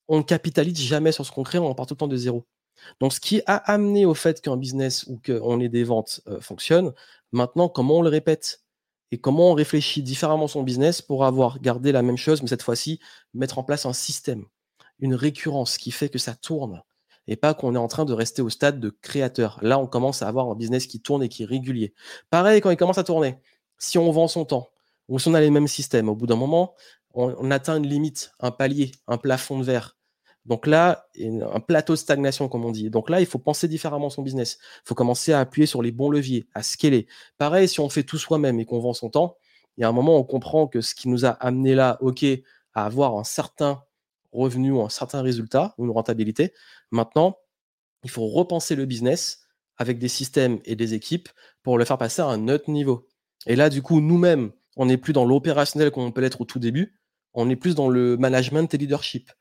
on 0.09 0.17
ne 0.17 0.23
capitalise 0.23 0.79
jamais 0.81 1.13
sur 1.13 1.25
ce 1.25 1.31
qu'on 1.31 1.43
crée, 1.43 1.59
on 1.59 1.73
part 1.73 1.85
tout 1.85 1.93
le 1.93 1.99
temps 1.99 2.07
de 2.07 2.17
zéro. 2.17 2.45
Donc, 2.99 3.13
ce 3.13 3.19
qui 3.19 3.41
a 3.45 3.55
amené 3.55 4.05
au 4.05 4.13
fait 4.13 4.41
qu'un 4.41 4.57
business 4.57 5.05
ou 5.07 5.21
qu'on 5.25 5.59
ait 5.59 5.69
des 5.69 5.83
ventes 5.83 6.21
euh, 6.27 6.41
fonctionne, 6.41 6.93
maintenant, 7.31 7.69
comment 7.69 7.97
on 7.97 8.01
le 8.01 8.09
répète? 8.09 8.63
Et 9.11 9.17
comment 9.19 9.51
on 9.51 9.53
réfléchit 9.53 10.03
différemment 10.03 10.47
son 10.47 10.63
business 10.63 11.01
pour 11.01 11.25
avoir 11.25 11.59
gardé 11.59 11.91
la 11.91 12.03
même 12.03 12.17
chose, 12.17 12.41
mais 12.41 12.47
cette 12.47 12.61
fois-ci, 12.61 12.99
mettre 13.33 13.57
en 13.57 13.63
place 13.63 13.85
un 13.85 13.93
système, 13.93 14.45
une 14.99 15.15
récurrence 15.15 15.77
qui 15.77 15.91
fait 15.91 16.09
que 16.09 16.19
ça 16.19 16.35
tourne 16.35 16.83
et 17.29 17.35
pas 17.35 17.53
qu'on 17.53 17.75
est 17.75 17.79
en 17.79 17.87
train 17.87 18.05
de 18.05 18.13
rester 18.13 18.41
au 18.41 18.49
stade 18.49 18.79
de 18.79 18.89
créateur. 18.89 19.59
Là, 19.61 19.77
on 19.77 19.85
commence 19.85 20.23
à 20.23 20.27
avoir 20.27 20.49
un 20.49 20.55
business 20.55 20.87
qui 20.87 20.99
tourne 20.99 21.23
et 21.23 21.29
qui 21.29 21.43
est 21.43 21.45
régulier. 21.45 21.93
Pareil, 22.31 22.59
quand 22.59 22.71
il 22.71 22.77
commence 22.77 22.97
à 22.97 23.03
tourner, 23.03 23.37
si 23.77 23.99
on 23.99 24.11
vend 24.11 24.27
son 24.27 24.45
temps, 24.45 24.69
ou 25.07 25.19
si 25.19 25.27
on 25.27 25.35
a 25.35 25.41
les 25.41 25.51
mêmes 25.51 25.67
systèmes, 25.67 26.09
au 26.09 26.15
bout 26.15 26.25
d'un 26.25 26.35
moment, 26.35 26.75
on, 27.13 27.51
atteint 27.51 27.77
une 27.77 27.87
limite, 27.87 28.31
un 28.39 28.51
palier, 28.51 28.91
un 29.07 29.17
plafond 29.17 29.59
de 29.59 29.63
verre. 29.63 29.97
Donc 30.49 30.65
là, 30.65 31.07
un 31.19 31.59
plateau 31.59 31.93
de 31.93 31.99
stagnation, 31.99 32.49
comme 32.49 32.65
on 32.65 32.71
dit. 32.71 32.89
Donc 32.89 33.11
là, 33.11 33.21
il 33.21 33.27
faut 33.27 33.37
penser 33.37 33.67
différemment 33.67 34.09
son 34.09 34.23
business. 34.23 34.57
Il 34.83 34.87
faut 34.87 34.95
commencer 34.95 35.31
à 35.31 35.39
appuyer 35.39 35.67
sur 35.67 35.83
les 35.83 35.91
bons 35.91 36.09
leviers, 36.09 36.47
à 36.55 36.63
scaler. 36.63 37.05
Pareil, 37.37 37.67
si 37.67 37.79
on 37.79 37.87
fait 37.87 38.01
tout 38.01 38.17
soi-même 38.17 38.59
et 38.59 38.65
qu'on 38.65 38.79
vend 38.79 38.93
son 38.93 39.11
temps, 39.11 39.37
il 39.77 39.81
y 39.81 39.83
a 39.83 39.89
un 39.89 39.91
moment 39.91 40.15
où 40.15 40.19
on 40.19 40.23
comprend 40.23 40.67
que 40.67 40.81
ce 40.81 40.95
qui 40.95 41.07
nous 41.07 41.23
a 41.23 41.29
amené 41.29 41.75
là, 41.75 41.99
OK, 42.01 42.25
à 42.73 42.85
avoir 42.85 43.15
un 43.15 43.23
certain 43.23 43.83
revenu 44.31 44.71
ou 44.71 44.81
un 44.81 44.89
certain 44.89 45.21
résultat 45.21 45.75
ou 45.77 45.85
une 45.85 45.91
rentabilité, 45.91 46.51
maintenant, 46.89 47.37
il 48.03 48.09
faut 48.09 48.25
repenser 48.25 48.75
le 48.75 48.85
business 48.85 49.41
avec 49.77 49.99
des 49.99 50.07
systèmes 50.07 50.59
et 50.65 50.75
des 50.75 50.95
équipes 50.95 51.29
pour 51.61 51.77
le 51.77 51.85
faire 51.85 51.99
passer 51.99 52.23
à 52.23 52.25
un 52.25 52.47
autre 52.47 52.71
niveau. 52.71 53.07
Et 53.45 53.55
là, 53.55 53.69
du 53.69 53.83
coup, 53.83 54.01
nous-mêmes, 54.01 54.51
on 54.77 54.87
n'est 54.87 54.97
plus 54.97 55.13
dans 55.13 55.25
l'opérationnel 55.25 55.91
comme 55.91 56.03
on 56.03 56.11
peut 56.11 56.21
l'être 56.21 56.41
au 56.41 56.45
tout 56.45 56.59
début, 56.59 56.99
on 57.35 57.51
est 57.51 57.55
plus 57.55 57.75
dans 57.75 57.87
le 57.87 58.17
management 58.17 58.73
et 58.73 58.77
leadership. 58.77 59.31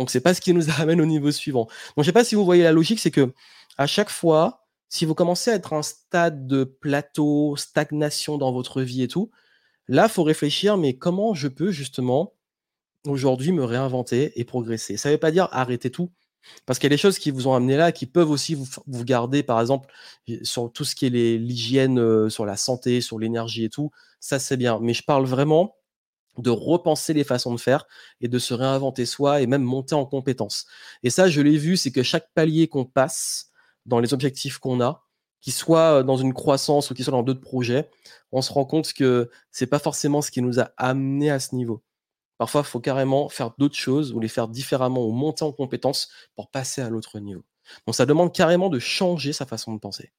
Donc, 0.00 0.08
c'est 0.08 0.22
pas 0.22 0.32
ce 0.32 0.40
qui 0.40 0.54
nous 0.54 0.70
amène 0.80 1.00
au 1.02 1.04
niveau 1.04 1.30
suivant. 1.30 1.66
Donc, 1.94 1.98
je 1.98 2.04
sais 2.04 2.12
pas 2.12 2.24
si 2.24 2.34
vous 2.34 2.44
voyez 2.44 2.62
la 2.62 2.72
logique, 2.72 3.00
c'est 3.00 3.10
que 3.10 3.34
à 3.76 3.86
chaque 3.86 4.08
fois, 4.08 4.64
si 4.88 5.04
vous 5.04 5.14
commencez 5.14 5.50
à 5.50 5.54
être 5.54 5.74
un 5.74 5.82
stade 5.82 6.46
de 6.46 6.64
plateau, 6.64 7.54
stagnation 7.56 8.38
dans 8.38 8.50
votre 8.50 8.80
vie 8.80 9.02
et 9.02 9.08
tout, 9.08 9.30
là, 9.88 10.08
faut 10.08 10.22
réfléchir, 10.22 10.78
mais 10.78 10.96
comment 10.96 11.34
je 11.34 11.48
peux 11.48 11.70
justement 11.70 12.32
aujourd'hui 13.06 13.52
me 13.52 13.62
réinventer 13.62 14.32
et 14.40 14.44
progresser? 14.44 14.96
Ça 14.96 15.10
ne 15.10 15.14
veut 15.14 15.20
pas 15.20 15.32
dire 15.32 15.48
arrêter 15.52 15.90
tout, 15.90 16.10
parce 16.64 16.78
qu'il 16.78 16.86
y 16.86 16.92
a 16.92 16.96
des 16.96 17.00
choses 17.00 17.18
qui 17.18 17.30
vous 17.30 17.46
ont 17.46 17.54
amené 17.54 17.76
là, 17.76 17.92
qui 17.92 18.06
peuvent 18.06 18.30
aussi 18.30 18.54
vous, 18.54 18.66
vous 18.86 19.04
garder, 19.04 19.42
par 19.42 19.60
exemple, 19.60 19.92
sur 20.42 20.72
tout 20.72 20.84
ce 20.84 20.94
qui 20.94 21.06
est 21.06 21.10
l'hygiène, 21.10 21.98
euh, 22.00 22.30
sur 22.30 22.46
la 22.46 22.56
santé, 22.56 23.02
sur 23.02 23.18
l'énergie 23.18 23.64
et 23.64 23.70
tout. 23.70 23.90
Ça, 24.18 24.38
c'est 24.38 24.56
bien. 24.56 24.78
Mais 24.80 24.94
je 24.94 25.02
parle 25.02 25.26
vraiment 25.26 25.76
de 26.38 26.50
repenser 26.50 27.12
les 27.12 27.24
façons 27.24 27.54
de 27.54 27.60
faire 27.60 27.86
et 28.20 28.28
de 28.28 28.38
se 28.38 28.54
réinventer 28.54 29.06
soi 29.06 29.40
et 29.40 29.46
même 29.46 29.62
monter 29.62 29.94
en 29.94 30.06
compétences. 30.06 30.66
Et 31.02 31.10
ça, 31.10 31.28
je 31.28 31.40
l'ai 31.40 31.58
vu, 31.58 31.76
c'est 31.76 31.92
que 31.92 32.02
chaque 32.02 32.32
palier 32.34 32.68
qu'on 32.68 32.84
passe 32.84 33.50
dans 33.86 33.98
les 33.98 34.14
objectifs 34.14 34.58
qu'on 34.58 34.80
a, 34.80 35.06
qu'il 35.40 35.52
soit 35.52 36.02
dans 36.02 36.16
une 36.16 36.34
croissance 36.34 36.90
ou 36.90 36.94
qu'il 36.94 37.04
soit 37.04 37.12
dans 37.12 37.22
d'autres 37.22 37.40
projets, 37.40 37.90
on 38.32 38.42
se 38.42 38.52
rend 38.52 38.64
compte 38.64 38.92
que 38.92 39.30
c'est 39.50 39.66
pas 39.66 39.78
forcément 39.78 40.22
ce 40.22 40.30
qui 40.30 40.42
nous 40.42 40.60
a 40.60 40.70
amené 40.76 41.30
à 41.30 41.40
ce 41.40 41.54
niveau. 41.54 41.82
Parfois, 42.38 42.62
il 42.62 42.66
faut 42.66 42.80
carrément 42.80 43.28
faire 43.28 43.52
d'autres 43.58 43.76
choses 43.76 44.12
ou 44.12 44.20
les 44.20 44.28
faire 44.28 44.48
différemment 44.48 45.06
ou 45.06 45.12
monter 45.12 45.44
en 45.44 45.52
compétences 45.52 46.10
pour 46.36 46.50
passer 46.50 46.80
à 46.80 46.88
l'autre 46.88 47.18
niveau. 47.18 47.44
Donc 47.86 47.94
ça 47.94 48.06
demande 48.06 48.34
carrément 48.34 48.68
de 48.68 48.78
changer 48.78 49.32
sa 49.32 49.46
façon 49.46 49.74
de 49.74 49.78
penser. 49.78 50.12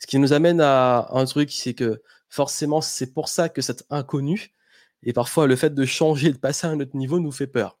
Ce 0.00 0.06
qui 0.06 0.18
nous 0.18 0.32
amène 0.32 0.60
à 0.60 1.08
un 1.12 1.24
truc, 1.24 1.50
c'est 1.52 1.74
que 1.74 2.02
forcément, 2.28 2.80
c'est 2.80 3.14
pour 3.14 3.28
ça 3.28 3.48
que 3.48 3.62
cet 3.62 3.84
inconnu, 3.90 4.52
et 5.02 5.12
parfois, 5.12 5.46
le 5.46 5.56
fait 5.56 5.74
de 5.74 5.84
changer, 5.84 6.32
de 6.32 6.38
passer 6.38 6.66
à 6.66 6.70
un 6.70 6.80
autre 6.80 6.96
niveau 6.96 7.20
nous 7.20 7.32
fait 7.32 7.46
peur. 7.46 7.78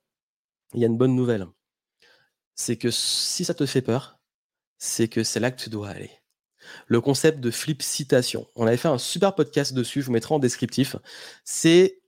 Il 0.74 0.80
y 0.80 0.84
a 0.84 0.86
une 0.86 0.98
bonne 0.98 1.16
nouvelle. 1.16 1.46
C'est 2.54 2.76
que 2.76 2.90
si 2.90 3.44
ça 3.44 3.54
te 3.54 3.66
fait 3.66 3.82
peur, 3.82 4.18
c'est 4.78 5.08
que 5.08 5.24
c'est 5.24 5.40
là 5.40 5.50
que 5.50 5.60
tu 5.60 5.70
dois 5.70 5.88
aller. 5.88 6.10
Le 6.86 7.00
concept 7.00 7.40
de 7.40 7.50
flip 7.50 7.82
citation. 7.82 8.46
On 8.54 8.66
avait 8.66 8.76
fait 8.76 8.88
un 8.88 8.98
super 8.98 9.34
podcast 9.34 9.72
dessus, 9.72 10.02
je 10.02 10.06
vous 10.06 10.12
mettrai 10.12 10.34
en 10.34 10.38
descriptif. 10.38 10.96
C'est, 11.44 12.00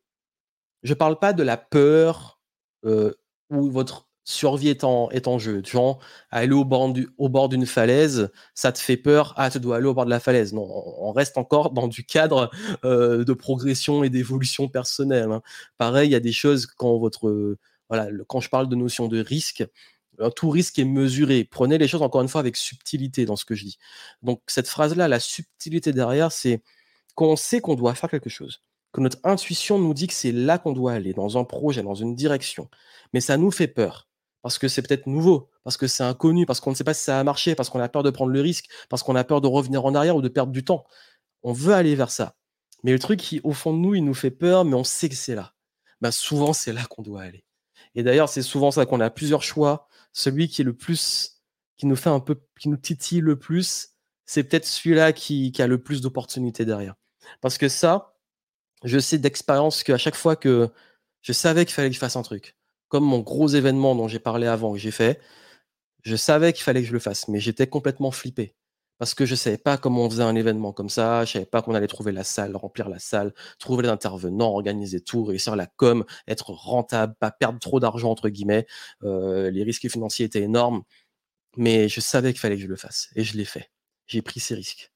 je 0.83 0.95
parle 0.95 1.19
pas 1.19 1.33
de 1.33 1.43
la 1.43 1.57
peur 1.57 2.41
euh, 2.85 3.15
ou 3.49 3.71
votre 3.71 4.10
survie 4.31 4.69
est 4.69 4.85
en, 4.85 5.11
est 5.11 5.29
en 5.29 5.39
jeu. 5.39 5.63
Genre, 5.65 5.99
aller 6.31 6.53
au 6.53 6.65
bord, 6.65 6.93
du, 6.93 7.09
au 7.19 7.29
bord 7.29 7.49
d'une 7.49 7.67
falaise, 7.67 8.31
ça 8.55 8.73
te 8.73 8.79
fait 8.79 8.97
peur, 8.97 9.35
ah, 9.37 9.51
tu 9.51 9.61
dois 9.61 9.77
aller 9.77 9.87
au 9.87 9.95
bord 9.95 10.05
de 10.05 10.11
la 10.11 10.21
falaise. 10.21 10.53
Non, 10.53 10.67
on 10.99 11.13
reste 11.13 11.39
encore 11.39 11.71
dans 11.71 11.89
du 11.89 12.05
cadre 12.05 12.51
euh, 12.85 13.25
de 13.25 13.33
progression 13.33 14.05
et 14.05 14.11
d'évolution 14.11 14.69
personnelle. 14.69 15.31
Hein. 15.31 15.43
Pareil, 15.79 16.09
il 16.09 16.13
y 16.13 16.17
a 16.17 16.21
des 16.21 16.33
choses 16.33 16.67
quand 16.67 16.99
votre. 16.99 17.57
voilà, 17.89 18.09
quand 18.29 18.41
je 18.41 18.49
parle 18.49 18.69
de 18.69 18.77
notion 18.77 19.09
de 19.09 19.21
risque, 19.21 19.65
euh, 20.21 20.31
tout 20.31 20.51
risque 20.51 20.79
est 20.79 20.85
mesuré. 20.85 21.45
Prenez 21.45 21.79
les 21.79 21.89
choses 21.89 22.03
encore 22.03 22.23
une 22.23 22.29
fois 22.29 22.41
avec 22.41 22.57
subtilité 22.57 23.25
dans 23.27 23.37
ce 23.37 23.45
que 23.45 23.55
je 23.55 23.65
dis. 23.65 23.79
Donc, 24.23 24.43
cette 24.47 24.69
phrase-là, 24.69 25.09
la 25.09 25.21
subtilité 25.21 25.93
derrière, 25.93 26.33
c'est 26.33 26.63
qu'on 27.15 27.37
sait 27.37 27.61
qu'on 27.61 27.75
doit 27.75 27.95
faire 27.95 28.11
quelque 28.11 28.31
chose 28.31 28.63
que 28.93 29.01
notre 29.01 29.19
intuition 29.25 29.79
nous 29.79 29.95
dit 29.95 30.07
que 30.07 30.15
c'est 30.15 30.33
là 30.33 30.59
qu'on 30.59 30.73
doit 30.73 30.93
aller, 30.93 31.13
dans 31.13 31.39
un 31.39 31.45
projet, 31.45 31.83
dans 31.83 31.95
une 31.95 32.15
direction. 32.15 32.69
Mais 33.13 33.21
ça 33.21 33.37
nous 33.37 33.51
fait 33.51 33.69
peur 33.69 34.09
parce 34.43 34.59
que 34.59 34.69
c'est 34.69 34.83
peut-être 34.83 35.07
nouveau, 35.07 35.51
parce 35.65 35.77
que 35.77 35.87
c'est 35.87 36.03
inconnu, 36.03 36.47
parce 36.47 36.61
qu'on 36.61 36.71
ne 36.71 36.75
sait 36.75 36.85
pas 36.85 36.95
si 36.95 37.05
ça 37.05 37.19
a 37.19 37.25
marché, 37.25 37.55
parce 37.55 37.71
qu'on 37.71 37.81
a 37.81 37.89
peur 37.89 38.03
de 38.03 38.11
prendre 38.11 38.33
le 38.33 38.41
risque, 38.41 38.67
parce 38.89 39.03
qu'on 39.03 39.17
a 39.17 39.25
peur 39.25 39.41
de 39.41 39.47
revenir 39.47 39.85
en 39.85 39.95
arrière 39.95 40.17
ou 40.17 40.23
de 40.23 40.29
perdre 40.29 40.53
du 40.53 40.65
temps. 40.65 40.85
On 41.43 41.53
veut 41.53 41.75
aller 41.75 41.95
vers 41.95 42.11
ça. 42.11 42.37
Mais 42.83 42.93
le 42.93 42.99
truc 42.99 43.21
qui, 43.21 43.41
au 43.45 43.53
fond 43.53 43.73
de 43.73 43.79
nous, 43.79 43.95
il 43.95 44.05
nous 44.05 44.15
fait 44.15 44.31
peur, 44.31 44.65
mais 44.65 44.75
on 44.75 44.85
sait 44.85 45.09
que 45.09 45.15
c'est 45.15 45.35
là. 45.35 45.53
Ben, 46.01 46.11
souvent, 46.11 46.53
c'est 46.53 46.73
là 46.73 46.85
qu'on 46.87 47.03
doit 47.03 47.23
aller. 47.23 47.45
Et 47.95 48.03
d'ailleurs, 48.03 48.29
c'est 48.29 48.43
souvent 48.43 48.71
ça 48.71 48.87
qu'on 48.87 49.01
a 49.01 49.11
plusieurs 49.11 49.43
choix. 49.43 49.89
Celui 50.13 50.49
qui 50.49 50.63
est 50.63 50.65
le 50.65 50.75
plus, 50.75 51.43
qui 51.77 51.87
nous 51.87 51.97
fait 51.97 52.11
un 52.11 52.21
peu, 52.21 52.41
qui 52.59 52.69
nous 52.69 52.77
titille 52.77 53.21
le 53.21 53.39
plus, 53.39 53.91
c'est 54.25 54.45
peut-être 54.45 54.67
celui-là 54.67 55.13
qui, 55.13 55.53
qui 55.53 55.61
a 55.61 55.67
le 55.67 55.83
plus 55.83 56.01
d'opportunités 56.01 56.65
derrière. 56.65 56.95
Parce 57.41 57.59
que 57.59 57.69
ça, 57.69 58.15
je 58.85 58.99
sais 58.99 59.19
d'expérience 59.19 59.83
qu'à 59.83 59.99
chaque 59.99 60.15
fois 60.15 60.37
que 60.37 60.71
je 61.23 61.33
savais 61.33 61.67
qu'il 61.67 61.75
fallait 61.75 61.89
que 61.89 61.95
je 61.95 62.01
fasse 62.01 62.17
un 62.17 62.23
truc, 62.23 62.57
comme 62.91 63.05
mon 63.05 63.21
gros 63.21 63.49
événement 63.49 63.95
dont 63.95 64.09
j'ai 64.09 64.19
parlé 64.19 64.47
avant, 64.47 64.75
que 64.75 64.79
j'ai 64.79 64.91
fait, 64.91 65.21
je 66.03 66.17
savais 66.17 66.53
qu'il 66.53 66.65
fallait 66.65 66.83
que 66.83 66.89
je 66.89 66.93
le 66.93 66.99
fasse, 66.99 67.29
mais 67.29 67.41
j'étais 67.41 67.67
complètement 67.67 68.11
flippé. 68.11 68.55
Parce 68.99 69.15
que 69.15 69.25
je 69.25 69.33
ne 69.33 69.37
savais 69.37 69.59
pas 69.59 69.79
comment 69.79 70.05
on 70.05 70.11
faisait 70.11 70.23
un 70.25 70.35
événement 70.37 70.75
comme 70.75 70.91
ça, 70.91 71.25
je 71.25 71.31
ne 71.31 71.33
savais 71.35 71.47
pas 71.47 71.63
qu'on 71.63 71.75
allait 71.75 71.87
trouver 71.87 72.13
la 72.13 72.25
salle, 72.25 72.55
remplir 72.57 72.91
la 72.91 72.99
salle, 72.99 73.33
trouver 73.59 73.85
les 73.85 73.89
intervenants, 73.89 74.51
organiser 74.53 75.01
tout, 75.01 75.25
réussir 75.25 75.57
la 75.57 75.67
com, 75.67 76.05
être 76.29 76.51
rentable, 76.51 77.15
pas 77.19 77.31
perdre 77.31 77.59
trop 77.61 77.81
d'argent, 77.81 78.11
entre 78.11 78.29
guillemets. 78.29 78.67
Euh, 79.05 79.51
les 79.51 79.63
risques 79.63 79.89
financiers 79.89 80.27
étaient 80.27 80.43
énormes, 80.43 80.83
mais 81.57 81.89
je 81.89 82.01
savais 82.01 82.33
qu'il 82.33 82.41
fallait 82.41 82.57
que 82.57 82.63
je 82.63 82.69
le 82.69 82.77
fasse, 82.77 83.09
et 83.17 83.25
je 83.25 83.37
l'ai 83.39 83.47
fait. 83.47 83.71
J'ai 84.07 84.23
pris 84.23 84.41
ces 84.41 84.55
risques. 84.55 84.93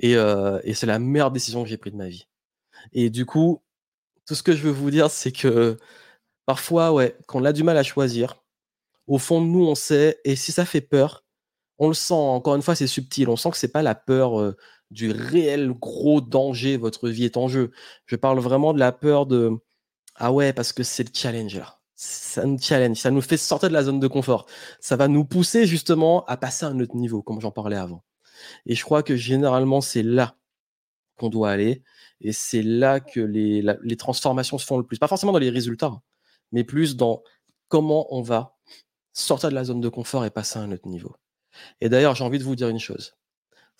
Et, 0.00 0.16
euh, 0.16 0.60
et 0.64 0.74
c'est 0.74 0.86
la 0.86 0.98
meilleure 0.98 1.30
décision 1.30 1.62
que 1.62 1.68
j'ai 1.68 1.78
prise 1.78 1.92
de 1.94 1.98
ma 1.98 2.08
vie. 2.08 2.26
Et 2.92 3.10
du 3.10 3.26
coup, 3.26 3.62
tout 4.26 4.34
ce 4.34 4.42
que 4.42 4.52
je 4.54 4.62
veux 4.62 4.70
vous 4.72 4.90
dire, 4.90 5.10
c'est 5.10 5.32
que 5.32 5.78
Parfois, 6.46 6.92
ouais, 6.92 7.16
quand 7.26 7.40
on 7.40 7.44
a 7.44 7.52
du 7.52 7.64
mal 7.64 7.76
à 7.76 7.82
choisir, 7.82 8.42
au 9.06 9.18
fond 9.18 9.40
de 9.40 9.46
nous, 9.46 9.66
on 9.66 9.74
sait, 9.74 10.20
et 10.24 10.36
si 10.36 10.52
ça 10.52 10.64
fait 10.64 10.80
peur, 10.80 11.24
on 11.78 11.88
le 11.88 11.94
sent, 11.94 12.14
encore 12.14 12.56
une 12.56 12.62
fois, 12.62 12.74
c'est 12.74 12.86
subtil, 12.86 13.28
on 13.28 13.36
sent 13.36 13.50
que 13.50 13.56
c'est 13.58 13.72
pas 13.72 13.82
la 13.82 13.94
peur 13.94 14.54
du 14.90 15.10
réel 15.10 15.72
gros 15.72 16.20
danger, 16.20 16.76
votre 16.76 17.08
vie 17.08 17.24
est 17.24 17.36
en 17.36 17.48
jeu. 17.48 17.72
Je 18.06 18.16
parle 18.16 18.38
vraiment 18.38 18.72
de 18.72 18.78
la 18.78 18.92
peur 18.92 19.26
de 19.26 19.58
ah 20.16 20.32
ouais, 20.32 20.52
parce 20.52 20.72
que 20.72 20.82
c'est 20.82 21.04
le 21.04 21.10
challenge 21.12 21.56
là. 21.56 21.78
Ça 21.94 22.44
nous 22.44 22.58
challenge, 22.58 22.98
ça 22.98 23.10
nous 23.10 23.22
fait 23.22 23.36
sortir 23.36 23.68
de 23.68 23.74
la 23.74 23.84
zone 23.84 24.00
de 24.00 24.08
confort. 24.08 24.46
Ça 24.80 24.96
va 24.96 25.08
nous 25.08 25.24
pousser 25.24 25.66
justement 25.66 26.24
à 26.26 26.36
passer 26.36 26.66
à 26.66 26.68
un 26.68 26.80
autre 26.80 26.96
niveau, 26.96 27.22
comme 27.22 27.40
j'en 27.40 27.50
parlais 27.50 27.76
avant. 27.76 28.04
Et 28.66 28.74
je 28.74 28.84
crois 28.84 29.02
que 29.02 29.16
généralement, 29.16 29.80
c'est 29.80 30.02
là 30.02 30.36
qu'on 31.18 31.30
doit 31.30 31.50
aller. 31.50 31.82
Et 32.20 32.32
c'est 32.32 32.62
là 32.62 33.00
que 33.00 33.20
les, 33.20 33.62
les 33.82 33.96
transformations 33.96 34.58
se 34.58 34.66
font 34.66 34.78
le 34.78 34.84
plus. 34.84 34.98
Pas 34.98 35.08
forcément 35.08 35.32
dans 35.32 35.38
les 35.38 35.50
résultats, 35.50 35.86
hein, 35.86 36.02
mais 36.52 36.64
plus 36.64 36.96
dans 36.96 37.22
comment 37.68 38.06
on 38.14 38.22
va 38.22 38.56
sortir 39.12 39.48
de 39.48 39.54
la 39.54 39.64
zone 39.64 39.80
de 39.80 39.88
confort 39.88 40.24
et 40.24 40.30
passer 40.30 40.58
à 40.58 40.62
un 40.62 40.72
autre 40.72 40.88
niveau. 40.88 41.16
Et 41.80 41.88
d'ailleurs, 41.88 42.14
j'ai 42.14 42.24
envie 42.24 42.38
de 42.38 42.44
vous 42.44 42.56
dire 42.56 42.68
une 42.68 42.78
chose. 42.78 43.16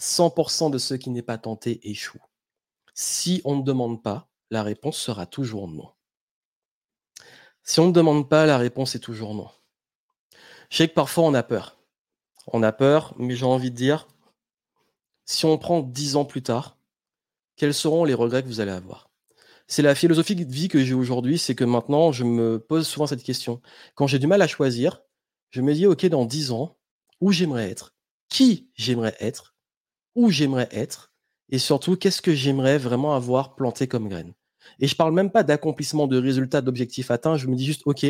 100% 0.01 0.71
de 0.71 0.79
ceux 0.79 0.97
qui 0.97 1.11
n'est 1.11 1.23
pas 1.23 1.39
tentés 1.39 1.89
échouent. 1.89 2.25
Si 2.95 3.43
on 3.45 3.57
ne 3.57 3.63
demande 3.63 4.03
pas, 4.03 4.29
la 4.51 4.63
réponse 4.63 4.99
sera 4.99 5.27
toujours 5.27 5.69
non. 5.69 5.93
Si 7.63 7.81
on 7.81 7.89
ne 7.89 7.93
demande 7.93 8.29
pas, 8.29 8.47
la 8.47 8.59
réponse 8.59 8.95
est 8.95 9.01
toujours 9.01 9.35
non. 9.35 9.51
Je 10.71 10.79
sais 10.79 10.89
que 10.89 10.95
parfois 10.95 11.25
on 11.25 11.35
a 11.35 11.43
peur. 11.43 11.79
On 12.47 12.63
a 12.63 12.73
peur, 12.73 13.15
mais 13.19 13.35
j'ai 13.35 13.45
envie 13.45 13.71
de 13.71 13.77
dire, 13.77 14.07
si 15.25 15.45
on 15.45 15.59
prend 15.59 15.81
dix 15.81 16.17
ans 16.17 16.25
plus 16.25 16.43
tard, 16.43 16.79
quels 17.57 17.75
seront 17.75 18.05
les 18.05 18.15
regrets 18.15 18.43
que 18.43 18.49
vous 18.49 18.61
allez 18.61 18.73
avoir? 18.73 19.11
C'est 19.69 19.83
la 19.83 19.95
philosophie 19.95 20.37
de 20.37 20.45
vie 20.45 20.69
que 20.69 20.85
j'ai 20.85 20.95
aujourd'hui, 20.95 21.39
c'est 21.39 21.55
que 21.55 21.65
maintenant, 21.65 22.13
je 22.13 22.25
me 22.25 22.59
pose 22.59 22.87
souvent 22.87 23.07
cette 23.07 23.23
question. 23.23 23.61
Quand 23.95 24.07
j'ai 24.07 24.19
du 24.19 24.27
mal 24.27 24.43
à 24.43 24.47
choisir, 24.47 25.03
je 25.51 25.61
me 25.61 25.75
dis, 25.75 25.87
OK, 25.87 26.07
dans 26.07 26.25
dix 26.25 26.53
ans, 26.53 26.79
où 27.21 27.33
j'aimerais 27.33 27.71
être? 27.71 27.95
Qui 28.29 28.71
j'aimerais 28.75 29.17
être? 29.21 29.57
Où 30.15 30.31
j'aimerais 30.31 30.69
être? 30.71 31.13
Et 31.49 31.59
surtout, 31.59 31.97
qu'est-ce 31.97 32.23
que 32.23 32.35
j'aimerais 32.35 32.79
vraiment 32.79 33.15
avoir 33.15 33.57
planté 33.57 33.89
comme 33.89 34.09
graine 34.09 34.35
et 34.79 34.87
je 34.87 34.97
parle 34.97 35.13
même 35.13 35.31
pas 35.31 35.43
d'accomplissement 35.43 36.07
de 36.07 36.19
résultats, 36.19 36.61
d'objectifs 36.61 37.11
atteints. 37.11 37.37
Je 37.37 37.47
me 37.47 37.57
dis 37.57 37.65
juste, 37.65 37.83
OK, 37.85 38.07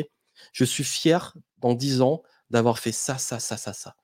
je 0.53 0.65
suis 0.65 0.85
fier 0.85 1.37
dans 1.59 1.75
10 1.75 2.03
ans 2.03 2.23
d'avoir 2.51 2.79
fait 2.79 2.93
ça, 2.93 3.19
ça, 3.19 3.39
ça, 3.39 3.57
ça, 3.57 3.73
ça. 3.73 3.97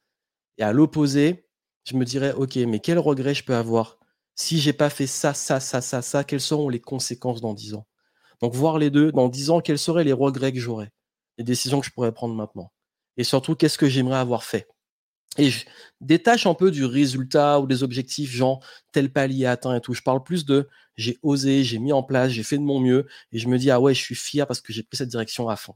Et 0.58 0.62
à 0.62 0.72
l'opposé, 0.72 1.46
je 1.84 1.96
me 1.96 2.04
dirais, 2.04 2.32
OK, 2.32 2.56
mais 2.56 2.80
quel 2.80 2.98
regret 2.98 3.34
je 3.34 3.44
peux 3.44 3.54
avoir 3.54 3.98
si 4.34 4.60
j'ai 4.60 4.72
pas 4.72 4.90
fait 4.90 5.06
ça, 5.06 5.34
ça, 5.34 5.60
ça, 5.60 5.80
ça, 5.80 6.02
ça, 6.02 6.24
quelles 6.24 6.40
seront 6.40 6.68
les 6.68 6.80
conséquences 6.80 7.40
dans 7.40 7.54
10 7.54 7.74
ans? 7.74 7.86
Donc, 8.40 8.54
voir 8.54 8.78
les 8.78 8.90
deux, 8.90 9.12
dans 9.12 9.28
10 9.28 9.50
ans, 9.50 9.60
quels 9.60 9.78
seraient 9.78 10.04
les 10.04 10.12
regrets 10.12 10.52
que 10.52 10.60
j'aurais 10.60 10.92
Les 11.38 11.44
décisions 11.44 11.80
que 11.80 11.86
je 11.86 11.92
pourrais 11.92 12.12
prendre 12.12 12.34
maintenant? 12.34 12.72
Et 13.16 13.24
surtout, 13.24 13.54
qu'est-ce 13.56 13.78
que 13.78 13.88
j'aimerais 13.88 14.18
avoir 14.18 14.44
fait? 14.44 14.68
Et 15.38 15.50
je 15.50 15.64
détache 16.00 16.46
un 16.46 16.54
peu 16.54 16.70
du 16.70 16.84
résultat 16.84 17.60
ou 17.60 17.66
des 17.66 17.82
objectifs, 17.82 18.30
genre 18.30 18.64
tel 18.92 19.10
palier 19.12 19.46
atteint 19.46 19.74
et 19.74 19.80
tout. 19.80 19.94
Je 19.94 20.02
parle 20.02 20.22
plus 20.22 20.44
de 20.44 20.68
j'ai 20.96 21.18
osé, 21.22 21.64
j'ai 21.64 21.78
mis 21.78 21.92
en 21.92 22.02
place, 22.02 22.32
j'ai 22.32 22.42
fait 22.42 22.58
de 22.58 22.62
mon 22.62 22.80
mieux 22.80 23.06
et 23.32 23.38
je 23.38 23.48
me 23.48 23.58
dis 23.58 23.70
ah 23.70 23.80
ouais, 23.80 23.94
je 23.94 24.00
suis 24.00 24.14
fier 24.14 24.46
parce 24.46 24.60
que 24.60 24.72
j'ai 24.74 24.82
pris 24.82 24.98
cette 24.98 25.08
direction 25.08 25.48
à 25.48 25.56
fond. 25.56 25.74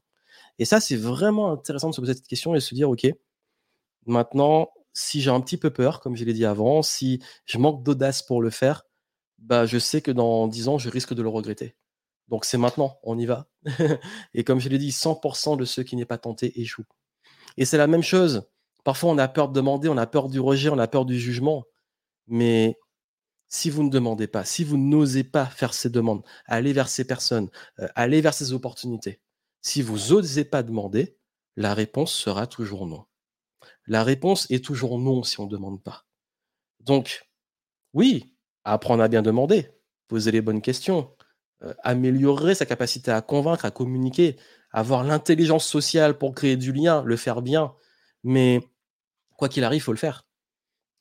Et 0.58 0.66
ça, 0.66 0.80
c'est 0.80 0.96
vraiment 0.96 1.52
intéressant 1.52 1.90
de 1.90 1.94
se 1.94 2.00
poser 2.00 2.14
cette 2.14 2.26
question 2.28 2.54
et 2.54 2.58
de 2.58 2.62
se 2.62 2.74
dire 2.74 2.90
ok, 2.90 3.06
maintenant, 4.06 4.70
si 4.96 5.20
j'ai 5.20 5.30
un 5.30 5.40
petit 5.40 5.58
peu 5.58 5.70
peur, 5.70 6.00
comme 6.00 6.16
je 6.16 6.24
l'ai 6.24 6.32
dit 6.32 6.46
avant, 6.46 6.82
si 6.82 7.22
je 7.44 7.58
manque 7.58 7.82
d'audace 7.82 8.22
pour 8.22 8.40
le 8.40 8.50
faire, 8.50 8.84
bah 9.38 9.66
je 9.66 9.78
sais 9.78 10.00
que 10.00 10.10
dans 10.10 10.48
10 10.48 10.68
ans, 10.68 10.78
je 10.78 10.88
risque 10.88 11.14
de 11.14 11.22
le 11.22 11.28
regretter. 11.28 11.76
Donc 12.28 12.46
c'est 12.46 12.58
maintenant, 12.58 12.98
on 13.02 13.18
y 13.18 13.26
va. 13.26 13.48
et 14.34 14.42
comme 14.42 14.58
je 14.58 14.68
l'ai 14.70 14.78
dit, 14.78 14.90
100% 14.90 15.58
de 15.58 15.64
ceux 15.66 15.82
qui 15.82 15.96
n'est 15.96 16.06
pas 16.06 16.18
tenté 16.18 16.60
échouent. 16.60 16.86
Et 17.58 17.66
c'est 17.66 17.78
la 17.78 17.86
même 17.86 18.02
chose 18.02 18.48
Parfois, 18.84 19.10
on 19.10 19.18
a 19.18 19.26
peur 19.26 19.48
de 19.48 19.52
demander, 19.52 19.88
on 19.88 19.96
a 19.96 20.06
peur 20.06 20.28
du 20.28 20.38
rejet, 20.38 20.68
on 20.68 20.78
a 20.78 20.86
peur 20.86 21.04
du 21.06 21.18
jugement. 21.18 21.64
Mais 22.28 22.78
si 23.48 23.68
vous 23.68 23.82
ne 23.82 23.90
demandez 23.90 24.28
pas, 24.28 24.44
si 24.44 24.62
vous 24.62 24.78
n'osez 24.78 25.24
pas 25.24 25.46
faire 25.46 25.74
ces 25.74 25.90
demandes, 25.90 26.22
aller 26.46 26.72
vers 26.72 26.88
ces 26.88 27.04
personnes, 27.04 27.50
euh, 27.80 27.88
aller 27.96 28.20
vers 28.20 28.32
ces 28.32 28.52
opportunités, 28.52 29.20
si 29.60 29.82
vous 29.82 30.14
n'osez 30.14 30.44
pas 30.44 30.62
demander, 30.62 31.18
la 31.56 31.74
réponse 31.74 32.12
sera 32.12 32.46
toujours 32.46 32.86
non. 32.86 33.06
La 33.86 34.02
réponse 34.02 34.50
est 34.50 34.64
toujours 34.64 34.98
non 34.98 35.22
si 35.22 35.40
on 35.40 35.46
ne 35.46 35.50
demande 35.50 35.82
pas. 35.82 36.04
Donc, 36.80 37.28
oui, 37.92 38.36
apprendre 38.64 39.02
à 39.02 39.08
bien 39.08 39.22
demander, 39.22 39.70
poser 40.08 40.30
les 40.30 40.40
bonnes 40.40 40.62
questions, 40.62 41.14
euh, 41.62 41.74
améliorer 41.82 42.54
sa 42.54 42.66
capacité 42.66 43.10
à 43.10 43.22
convaincre, 43.22 43.64
à 43.64 43.70
communiquer, 43.70 44.36
avoir 44.70 45.04
l'intelligence 45.04 45.66
sociale 45.66 46.18
pour 46.18 46.34
créer 46.34 46.56
du 46.56 46.72
lien, 46.72 47.02
le 47.02 47.16
faire 47.16 47.42
bien. 47.42 47.74
Mais 48.24 48.60
quoi 49.36 49.48
qu'il 49.48 49.64
arrive, 49.64 49.80
il 49.80 49.84
faut 49.84 49.92
le 49.92 49.98
faire. 49.98 50.26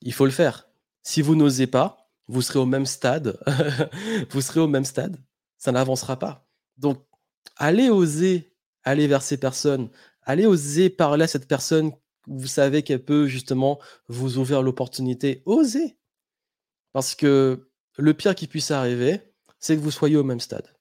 Il 0.00 0.12
faut 0.12 0.24
le 0.24 0.30
faire. 0.30 0.68
Si 1.02 1.22
vous 1.22 1.34
n'osez 1.34 1.66
pas, 1.66 2.08
vous 2.28 2.42
serez 2.42 2.58
au 2.58 2.66
même 2.66 2.86
stade. 2.86 3.38
vous 4.30 4.40
serez 4.40 4.60
au 4.60 4.68
même 4.68 4.84
stade. 4.84 5.16
Ça 5.58 5.72
n'avancera 5.72 6.18
pas. 6.18 6.46
Donc, 6.76 7.04
allez 7.56 7.90
oser 7.90 8.56
aller 8.86 9.06
vers 9.06 9.22
ces 9.22 9.36
personnes. 9.36 9.90
Allez 10.22 10.46
oser 10.46 10.88
parler 10.88 11.24
à 11.24 11.28
cette 11.28 11.48
personne. 11.48 11.92
Vous 12.26 12.46
savez 12.46 12.82
qu'elle 12.82 13.04
peut 13.04 13.26
justement 13.26 13.78
vous 14.08 14.38
ouvrir 14.38 14.62
l'opportunité. 14.62 15.42
Osez. 15.46 15.96
Parce 16.92 17.14
que 17.14 17.68
le 17.96 18.14
pire 18.14 18.34
qui 18.34 18.46
puisse 18.46 18.70
arriver, 18.70 19.20
c'est 19.58 19.76
que 19.76 19.80
vous 19.80 19.90
soyez 19.90 20.16
au 20.16 20.24
même 20.24 20.40
stade. 20.40 20.74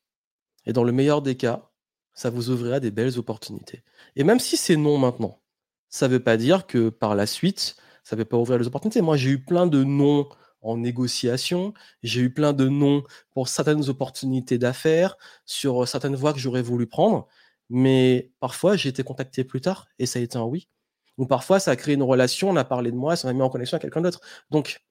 Et 0.66 0.74
dans 0.74 0.84
le 0.84 0.92
meilleur 0.92 1.22
des 1.22 1.36
cas, 1.36 1.70
ça 2.14 2.30
vous 2.30 2.50
ouvrira 2.50 2.80
des 2.80 2.92
belles 2.92 3.20
opportunités. 3.20 3.84
Et 4.16 4.24
même 4.24 4.40
si 4.40 4.58
c'est 4.58 4.78
non 4.78 4.98
maintenant, 4.98 5.42
ça 5.90 6.08
ne 6.08 6.14
veut 6.14 6.24
pas 6.24 6.38
dire 6.38 6.66
que 6.68 6.90
par 6.90 7.16
la 7.16 7.28
suite, 7.28 7.76
ça 8.04 8.16
ne 8.16 8.22
va 8.22 8.26
pas 8.26 8.38
ouvrir 8.38 8.58
les 8.58 8.68
opportunités. 8.68 9.02
Moi, 9.02 9.18
j'ai 9.18 9.32
eu 9.32 9.44
plein 9.44 9.68
de 9.68 9.84
noms 9.84 10.28
en 10.66 10.78
négociation, 10.78 11.74
j'ai 12.02 12.22
eu 12.22 12.34
plein 12.34 12.52
de 12.52 12.68
noms 12.68 13.04
pour 13.32 13.48
certaines 13.48 13.88
opportunités 13.88 14.58
d'affaires, 14.58 15.16
sur 15.46 15.88
certaines 15.88 16.16
voies 16.16 16.34
que 16.34 16.40
j'aurais 16.40 16.64
voulu 16.64 16.88
prendre, 16.88 17.28
mais 17.70 18.32
parfois 18.40 18.76
j'ai 18.76 18.90
été 18.90 19.04
contacté 19.04 19.44
plus 19.44 19.62
tard 19.62 19.88
et 20.00 20.08
ça 20.08 20.18
a 20.18 20.24
été 20.24 20.38
un 20.38 20.44
oui. 20.44 20.68
Ou 21.17 21.25
parfois 21.25 21.60
ça 21.60 21.71
a 21.71 21.75
créé 21.75 21.95
une 21.95 22.04
relation, 22.04 22.49
on 22.49 22.56
a 22.56 22.65
parlé 22.65 22.91
de 22.91 22.97
moi, 22.97 23.15
ça 23.15 23.28
m'a 23.28 23.34
mis 23.34 23.41
en 23.41 23.49
connexion 23.49 23.75
avec 23.75 23.84
quelqu'un 23.84 24.01
d'autre. 24.01 24.21
Donc, 24.51 24.82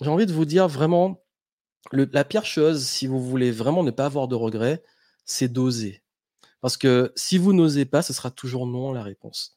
j'ai 0.00 0.08
envie 0.10 0.26
de 0.26 0.32
vous 0.32 0.44
dire 0.44 0.68
vraiment, 0.68 1.22
la 1.92 2.24
pire 2.24 2.46
chose, 2.46 2.86
si 2.86 3.06
vous 3.06 3.22
voulez 3.22 3.52
vraiment 3.52 3.82
ne 3.82 3.90
pas 3.90 4.06
avoir 4.06 4.28
de 4.28 4.34
regrets, 4.34 4.82
c'est 5.24 5.48
d'oser. 5.48 6.02
Parce 6.60 6.76
que 6.76 7.12
si 7.16 7.38
vous 7.38 7.52
n'osez 7.52 7.84
pas, 7.86 8.02
ce 8.02 8.12
sera 8.12 8.30
toujours 8.30 8.66
non 8.66 8.92
la 8.92 9.02
réponse 9.02 9.56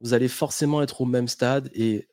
vous 0.00 0.14
allez 0.14 0.28
forcément 0.28 0.82
être 0.82 1.00
au 1.00 1.04
même 1.04 1.28
stade 1.28 1.70
et 1.74 2.08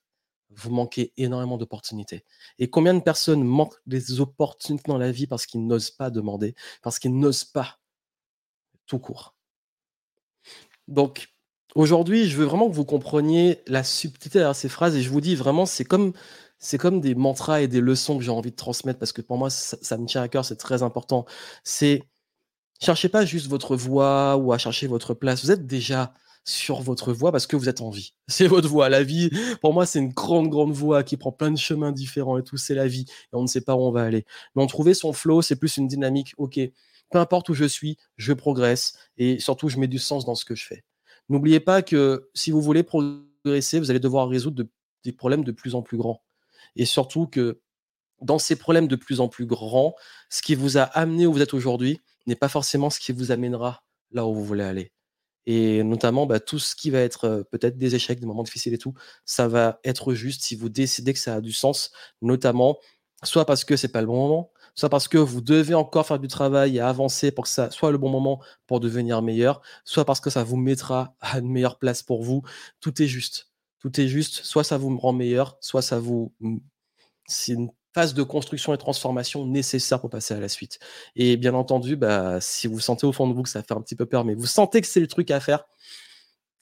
vous 0.50 0.70
manquez 0.70 1.14
énormément 1.18 1.58
d'opportunités. 1.58 2.24
Et 2.60 2.70
combien 2.70 2.94
de 2.94 3.02
personnes 3.02 3.44
manquent 3.44 3.80
des 3.86 4.20
opportunités 4.22 4.86
dans 4.88 4.98
la 4.98 5.12
vie 5.12 5.28
parce 5.28 5.46
qu'ils 5.46 5.66
n'osent 5.66 5.92
pas 5.92 6.10
demander, 6.10 6.56
parce 6.82 7.00
qu'ils 7.00 7.18
n'osent 7.18 7.46
pas 7.46 7.80
tout 8.86 9.00
court? 9.00 9.36
Donc, 10.88 11.35
aujourd'hui, 11.76 12.28
je 12.28 12.38
veux 12.38 12.46
vraiment 12.46 12.70
que 12.70 12.76
vous 12.76 12.86
compreniez 12.86 13.62
la 13.68 13.84
subtilité 13.84 14.40
derrière 14.40 14.56
ces 14.56 14.70
phrases 14.70 14.96
et 14.96 15.02
je 15.02 15.10
vous 15.10 15.22
dis 15.22 15.36
vraiment, 15.36 15.66
c'est 15.66 15.86
comme, 15.86 16.14
c'est 16.58 16.78
comme 16.78 17.02
des 17.02 17.16
mantras 17.16 17.62
et 17.62 17.68
des 17.68 17.82
leçons 17.82 18.18
que 18.18 18.24
j'ai 18.24 18.32
envie 18.32 18.52
de 18.52 18.56
transmettre 18.56 19.00
parce 19.00 19.12
que 19.12 19.22
pour 19.22 19.38
moi, 19.38 19.50
ça, 19.50 19.98
me 19.98 20.06
tient 20.06 20.22
à 20.22 20.28
cœur, 20.28 20.46
c'est 20.46 20.56
très 20.56 20.84
important. 20.84 21.26
C'est, 21.64 22.04
cherchez 22.82 23.10
pas 23.10 23.26
juste 23.26 23.48
votre 23.48 23.76
voix 23.76 24.38
ou 24.38 24.54
à 24.54 24.58
chercher 24.58 24.88
votre 24.88 25.14
place. 25.14 25.44
Vous 25.44 25.52
êtes 25.52 25.68
déjà 25.68 26.14
sur 26.46 26.82
votre 26.82 27.14
voie 27.14 27.32
parce 27.32 27.48
que 27.48 27.56
vous 27.56 27.70
êtes 27.70 27.82
en 27.82 27.90
vie. 27.90 28.14
C'est 28.28 28.48
votre 28.48 28.68
voie. 28.70 28.90
La 28.90 29.04
vie, 29.04 29.32
pour 29.62 29.74
moi, 29.74 29.86
c'est 29.88 30.00
une 30.00 30.14
grande, 30.14 30.50
grande 30.50 30.74
voie 30.74 31.04
qui 31.04 31.18
prend 31.18 31.32
plein 31.32 31.52
de 31.52 31.58
chemins 31.58 31.92
différents 31.92 32.38
et 32.38 32.44
tout. 32.44 32.58
C'est 32.58 32.76
la 32.76 32.88
vie. 32.88 33.06
Et 33.10 33.36
on 33.36 33.42
ne 33.42 33.48
sait 33.48 33.62
pas 33.62 33.76
où 33.76 33.80
on 33.80 33.92
va 33.92 34.04
aller. 34.04 34.26
Mais 34.56 34.62
en 34.62 34.68
trouver 34.68 34.94
son 34.94 35.12
flow, 35.14 35.42
c'est 35.42 35.56
plus 35.56 35.78
une 35.78 35.88
dynamique. 35.88 36.34
OK, 36.38 36.60
peu 37.12 37.20
importe 37.20 37.50
où 37.50 37.54
je 37.56 37.66
suis, 37.66 37.98
je 38.18 38.34
progresse 38.34 38.94
et 39.18 39.40
surtout, 39.40 39.70
je 39.70 39.80
mets 39.80 39.88
du 39.88 40.00
sens 40.00 40.26
dans 40.26 40.36
ce 40.36 40.46
que 40.46 40.56
je 40.56 40.66
fais. 40.66 40.84
N'oubliez 41.30 41.60
pas 41.60 41.82
que 41.82 42.30
si 42.34 42.52
vous 42.52 42.62
voulez 42.62 42.84
progresser, 42.84 43.80
vous 43.80 43.90
allez 43.90 44.00
devoir 44.00 44.30
résoudre 44.30 44.64
des 45.04 45.12
problèmes 45.12 45.44
de 45.44 45.52
plus 45.52 45.76
en 45.76 45.82
plus 45.82 45.98
grands. 45.98 46.24
Et 46.76 46.86
surtout 46.86 47.28
que 47.28 47.62
dans 48.22 48.40
ces 48.40 48.56
problèmes 48.56 48.88
de 48.88 48.96
plus 48.96 49.20
en 49.20 49.28
plus 49.28 49.46
grands, 49.46 49.96
ce 50.30 50.42
qui 50.42 50.56
vous 50.56 50.78
a 50.78 50.84
amené 50.84 51.28
où 51.28 51.34
vous 51.34 51.42
êtes 51.42 51.54
aujourd'hui 51.54 52.02
n'est 52.28 52.36
pas 52.36 52.50
forcément 52.50 52.90
ce 52.90 53.00
qui 53.00 53.12
vous 53.12 53.32
amènera 53.32 53.84
là 54.12 54.26
où 54.26 54.34
vous 54.34 54.44
voulez 54.44 54.64
aller. 54.64 54.92
Et 55.46 55.84
notamment, 55.84 56.26
bah, 56.26 56.40
tout 56.40 56.58
ce 56.58 56.76
qui 56.76 56.90
va 56.90 57.00
être 57.00 57.46
peut-être 57.52 57.78
des 57.78 57.94
échecs, 57.94 58.20
des 58.20 58.26
moments 58.26 58.44
difficiles 58.44 58.74
et 58.74 58.80
tout, 58.80 58.94
ça 59.26 59.48
va 59.48 59.80
être 59.84 60.14
juste 60.14 60.42
si 60.44 60.56
vous 60.56 60.70
décidez 60.70 61.14
que 61.14 61.20
ça 61.20 61.36
a 61.36 61.42
du 61.42 61.52
sens, 61.52 61.92
notamment 62.22 62.80
soit 63.24 63.46
parce 63.46 63.64
que 63.64 63.76
c'est 63.76 63.90
pas 63.90 64.02
le 64.02 64.08
bon 64.08 64.16
moment, 64.16 64.52
soit 64.76 64.90
parce 64.90 65.08
que 65.08 65.18
vous 65.18 65.42
devez 65.42 65.74
encore 65.74 66.06
faire 66.06 66.20
du 66.20 66.28
travail 66.28 66.78
et 66.78 66.80
avancer 66.82 67.32
pour 67.32 67.46
que 67.46 67.50
ça 67.50 67.72
soit 67.72 67.92
le 67.92 67.98
bon 67.98 68.10
moment 68.10 68.42
pour 68.68 68.80
devenir 68.80 69.22
meilleur, 69.22 69.62
soit 69.84 70.06
parce 70.06 70.20
que 70.20 70.30
ça 70.30 70.44
vous 70.44 70.58
mettra 70.58 71.16
à 71.22 71.40
une 71.40 71.50
meilleure 71.50 71.80
place 71.80 72.04
pour 72.04 72.24
vous. 72.24 72.44
Tout 72.82 73.02
est 73.02 73.08
juste. 73.08 73.50
Tout 73.80 74.00
est 74.00 74.08
juste. 74.08 74.44
Soit 74.44 74.64
ça 74.64 74.78
vous 74.78 74.96
rend 74.98 75.14
meilleur, 75.14 75.58
soit 75.62 75.82
ça 75.82 76.00
vous. 76.00 76.34
C'est 77.28 77.54
une 77.54 77.72
phase 77.94 78.14
de 78.14 78.24
construction 78.24 78.74
et 78.74 78.78
transformation 78.78 79.46
nécessaire 79.46 80.02
pour 80.02 80.10
passer 80.10 80.34
à 80.34 80.40
la 80.40 80.50
suite. 80.50 80.80
Et 81.16 81.38
bien 81.38 81.54
entendu, 81.54 81.96
bah, 81.96 82.42
si 82.42 82.68
vous 82.68 82.82
sentez 82.82 83.08
au 83.08 83.14
fond 83.14 83.28
de 83.28 83.34
vous 83.34 83.44
que 83.44 83.50
ça 83.50 83.64
fait 83.64 83.74
un 83.74 83.82
petit 83.82 83.96
peu 83.96 84.06
peur, 84.06 84.26
mais 84.26 84.36
vous 84.36 84.46
sentez 84.46 84.82
que 84.82 84.88
c'est 84.88 85.00
le 85.00 85.08
truc 85.08 85.32
à 85.32 85.40
faire, 85.40 85.66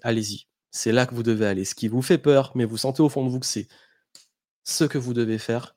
allez-y. 0.04 0.45
C'est 0.69 0.91
là 0.91 1.06
que 1.08 1.15
vous 1.15 1.23
devez 1.23 1.47
aller. 1.47 1.65
Ce 1.65 1.76
qui 1.76 1.88
vous 1.88 2.02
fait 2.04 2.19
peur, 2.19 2.52
mais 2.56 2.65
vous 2.65 2.78
sentez 2.78 3.02
au 3.02 3.10
fond 3.10 3.26
de 3.26 3.30
vous 3.30 3.39
que 3.39 3.45
c'est 3.47 3.67
ce 4.63 4.84
que 4.84 4.97
vous 4.97 5.13
devez 5.13 5.39
faire, 5.39 5.76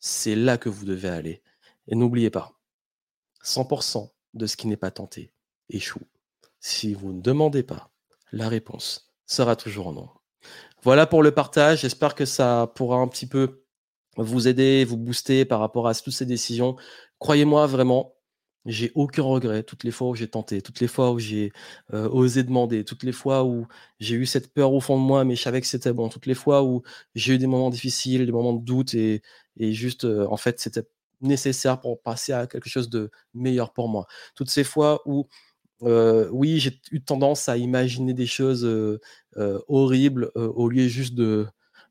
c'est 0.00 0.34
là 0.36 0.58
que 0.58 0.68
vous 0.68 0.84
devez 0.84 1.08
aller. 1.08 1.42
Et 1.88 1.94
n'oubliez 1.94 2.30
pas, 2.30 2.52
100% 3.44 4.10
de 4.34 4.46
ce 4.46 4.56
qui 4.56 4.66
n'est 4.66 4.76
pas 4.76 4.90
tenté 4.90 5.32
échoue. 5.70 6.06
Si 6.60 6.94
vous 6.94 7.12
ne 7.12 7.20
demandez 7.20 7.62
pas, 7.62 7.90
la 8.32 8.48
réponse 8.48 9.12
sera 9.26 9.56
toujours 9.56 9.92
non. 9.92 10.08
Voilà 10.82 11.06
pour 11.06 11.22
le 11.22 11.32
partage. 11.32 11.80
J'espère 11.80 12.14
que 12.14 12.24
ça 12.24 12.72
pourra 12.74 12.98
un 12.98 13.08
petit 13.08 13.26
peu 13.26 13.64
vous 14.16 14.48
aider, 14.48 14.84
vous 14.84 14.96
booster 14.96 15.44
par 15.44 15.60
rapport 15.60 15.88
à 15.88 15.94
toutes 15.94 16.12
ces 16.12 16.26
décisions. 16.26 16.76
Croyez-moi 17.18 17.66
vraiment, 17.66 18.14
j'ai 18.66 18.92
aucun 18.94 19.22
regret 19.22 19.62
toutes 19.62 19.84
les 19.84 19.90
fois 19.90 20.08
où 20.08 20.14
j'ai 20.14 20.28
tenté, 20.28 20.60
toutes 20.62 20.80
les 20.80 20.88
fois 20.88 21.12
où 21.12 21.18
j'ai 21.18 21.52
euh, 21.94 22.08
osé 22.08 22.42
demander, 22.42 22.84
toutes 22.84 23.02
les 23.02 23.12
fois 23.12 23.44
où 23.44 23.66
j'ai 24.00 24.16
eu 24.16 24.26
cette 24.26 24.52
peur 24.52 24.72
au 24.72 24.80
fond 24.80 24.98
de 24.98 25.04
moi, 25.04 25.24
mais 25.24 25.36
je 25.36 25.42
savais 25.42 25.60
que 25.60 25.66
c'était 25.66 25.92
bon, 25.92 26.08
toutes 26.08 26.26
les 26.26 26.34
fois 26.34 26.62
où 26.62 26.82
j'ai 27.14 27.34
eu 27.34 27.38
des 27.38 27.46
moments 27.46 27.70
difficiles, 27.70 28.26
des 28.26 28.32
moments 28.32 28.52
de 28.52 28.64
doute 28.64 28.94
et, 28.94 29.22
juste, 29.58 30.04
euh, 30.04 30.26
en 30.30 30.36
fait, 30.36 30.60
c'était 30.60 30.84
nécessaire 31.20 31.80
pour 31.80 32.00
passer 32.02 32.32
à 32.32 32.46
quelque 32.46 32.68
chose 32.68 32.90
de 32.90 33.10
meilleur 33.34 33.72
pour 33.72 33.88
moi. 33.88 34.06
Toutes 34.34 34.50
ces 34.50 34.64
fois 34.64 35.02
où 35.06 35.26
oui, 35.80 36.58
j'ai 36.58 36.80
eu 36.90 37.00
tendance 37.00 37.48
à 37.48 37.56
imaginer 37.56 38.14
des 38.14 38.26
choses 38.26 38.68
horribles 39.68 40.30
au 40.34 40.68
lieu 40.68 40.88
juste 40.88 41.14
de, 41.14 41.46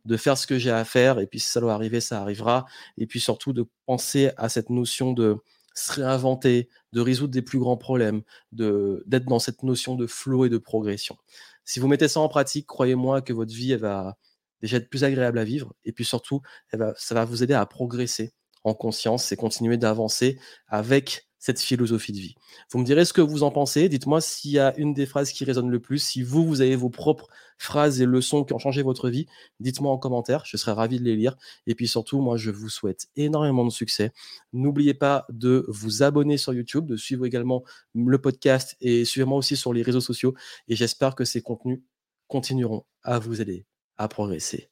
de 0.06 0.18
faire 0.18 0.38
ce 0.38 0.48
que 0.48 0.58
j'ai 0.58 0.72
à 0.72 0.86
faire. 0.86 1.20
Et 1.20 1.28
puis, 1.28 1.40
si 1.40 1.50
ça 1.50 1.60
doit 1.60 1.74
arriver, 1.74 2.02
ça 2.02 2.22
arrivera. 2.22 2.66
Et 2.98 3.08
puis 3.08 3.20
surtout, 3.20 3.54
de 3.54 3.66
penser 3.86 4.32
à 4.38 4.50
cette 4.50 4.70
notion 4.70 5.14
de 5.14 5.38
se 5.76 5.94
réinventer, 5.94 6.70
de 6.92 7.02
résoudre 7.02 7.32
des 7.32 7.42
plus 7.42 7.60
grands 7.60 7.78
problèmes, 7.78 8.24
d'être 8.52 9.26
dans 9.26 9.40
cette 9.40 9.64
notion 9.64 9.96
de 9.96 10.08
flow 10.08 10.46
et 10.46 10.50
de 10.50 10.58
progression. 10.58 11.18
Si 11.66 11.80
vous 11.80 11.88
mettez 11.88 12.08
ça 12.08 12.20
en 12.20 12.30
pratique, 12.30 12.66
croyez-moi 12.66 13.22
que 13.22 13.32
votre 13.32 13.54
vie, 13.54 13.74
elle 13.74 13.82
va 13.82 14.18
déjà 14.62 14.78
être 14.78 14.90
plus 14.90 15.04
agréable 15.04 15.38
à 15.38 15.44
vivre. 15.44 15.76
Et 15.86 15.92
puis 15.92 16.04
surtout, 16.04 16.42
ça 16.72 17.14
va 17.14 17.26
vous 17.26 17.44
aider 17.44 17.54
à 17.54 17.66
progresser 17.66 18.34
en 18.68 18.74
conscience 18.74 19.32
et 19.32 19.38
continuer 19.38 19.78
d'avancer 19.78 20.40
avec 20.68 21.28
cette 21.40 21.62
philosophie 21.62 22.12
de 22.12 22.18
vie. 22.18 22.36
Vous 22.72 22.80
me 22.80 22.84
direz 22.84 23.06
ce 23.06 23.14
que 23.14 23.22
vous 23.22 23.44
en 23.44 23.52
pensez. 23.52 23.90
Dites-moi 23.90 24.22
s'il 24.22 24.52
y 24.52 24.60
a 24.60 24.76
une 24.78 24.94
des 24.94 25.06
phrases 25.06 25.32
qui 25.32 25.46
résonne 25.46 25.70
le 25.70 25.80
plus. 25.80 26.00
Si 26.00 26.24
vous, 26.24 26.46
vous 26.46 26.62
avez 26.62 26.76
vos 26.76 26.90
propres 26.90 27.30
phrases 27.58 28.02
et 28.02 28.06
leçons 28.06 28.44
qui 28.44 28.54
ont 28.54 28.60
changé 28.60 28.82
votre 28.82 29.10
vie, 29.10 29.28
dites-moi 29.60 29.92
en 29.92 29.98
commentaire. 29.98 30.44
Je 30.46 30.58
serai 30.58 30.72
ravi 30.72 31.00
de 31.00 31.06
les 31.06 31.16
lire. 31.16 31.38
Et 31.66 31.76
puis 31.76 31.88
surtout, 31.88 32.20
moi, 32.22 32.38
je 32.38 32.52
vous 32.52 32.70
souhaite 32.70 33.08
énormément 33.16 33.66
de 33.66 33.72
succès. 33.72 34.12
N'oubliez 34.52 34.94
pas 34.94 35.26
de 35.30 35.66
vous 35.68 36.04
abonner 36.04 36.38
sur 36.38 36.54
YouTube, 36.54 36.86
de 36.86 36.98
suivre 36.98 37.26
également 37.26 37.64
le 37.94 38.18
podcast 38.20 38.76
et 38.82 39.06
suivez-moi 39.06 39.38
aussi 39.38 39.56
sur 39.56 39.74
les 39.74 39.84
réseaux 39.84 40.02
sociaux. 40.02 40.34
Et 40.68 40.76
j'espère 40.76 41.16
que 41.16 41.24
ces 41.24 41.42
contenus 41.42 41.82
continueront 42.28 42.84
à 43.04 43.20
vous 43.20 43.42
aider 43.42 43.66
à 43.98 44.08
progresser. 44.08 44.70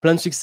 Plein 0.00 0.14
de 0.14 0.20
succès. 0.20 0.34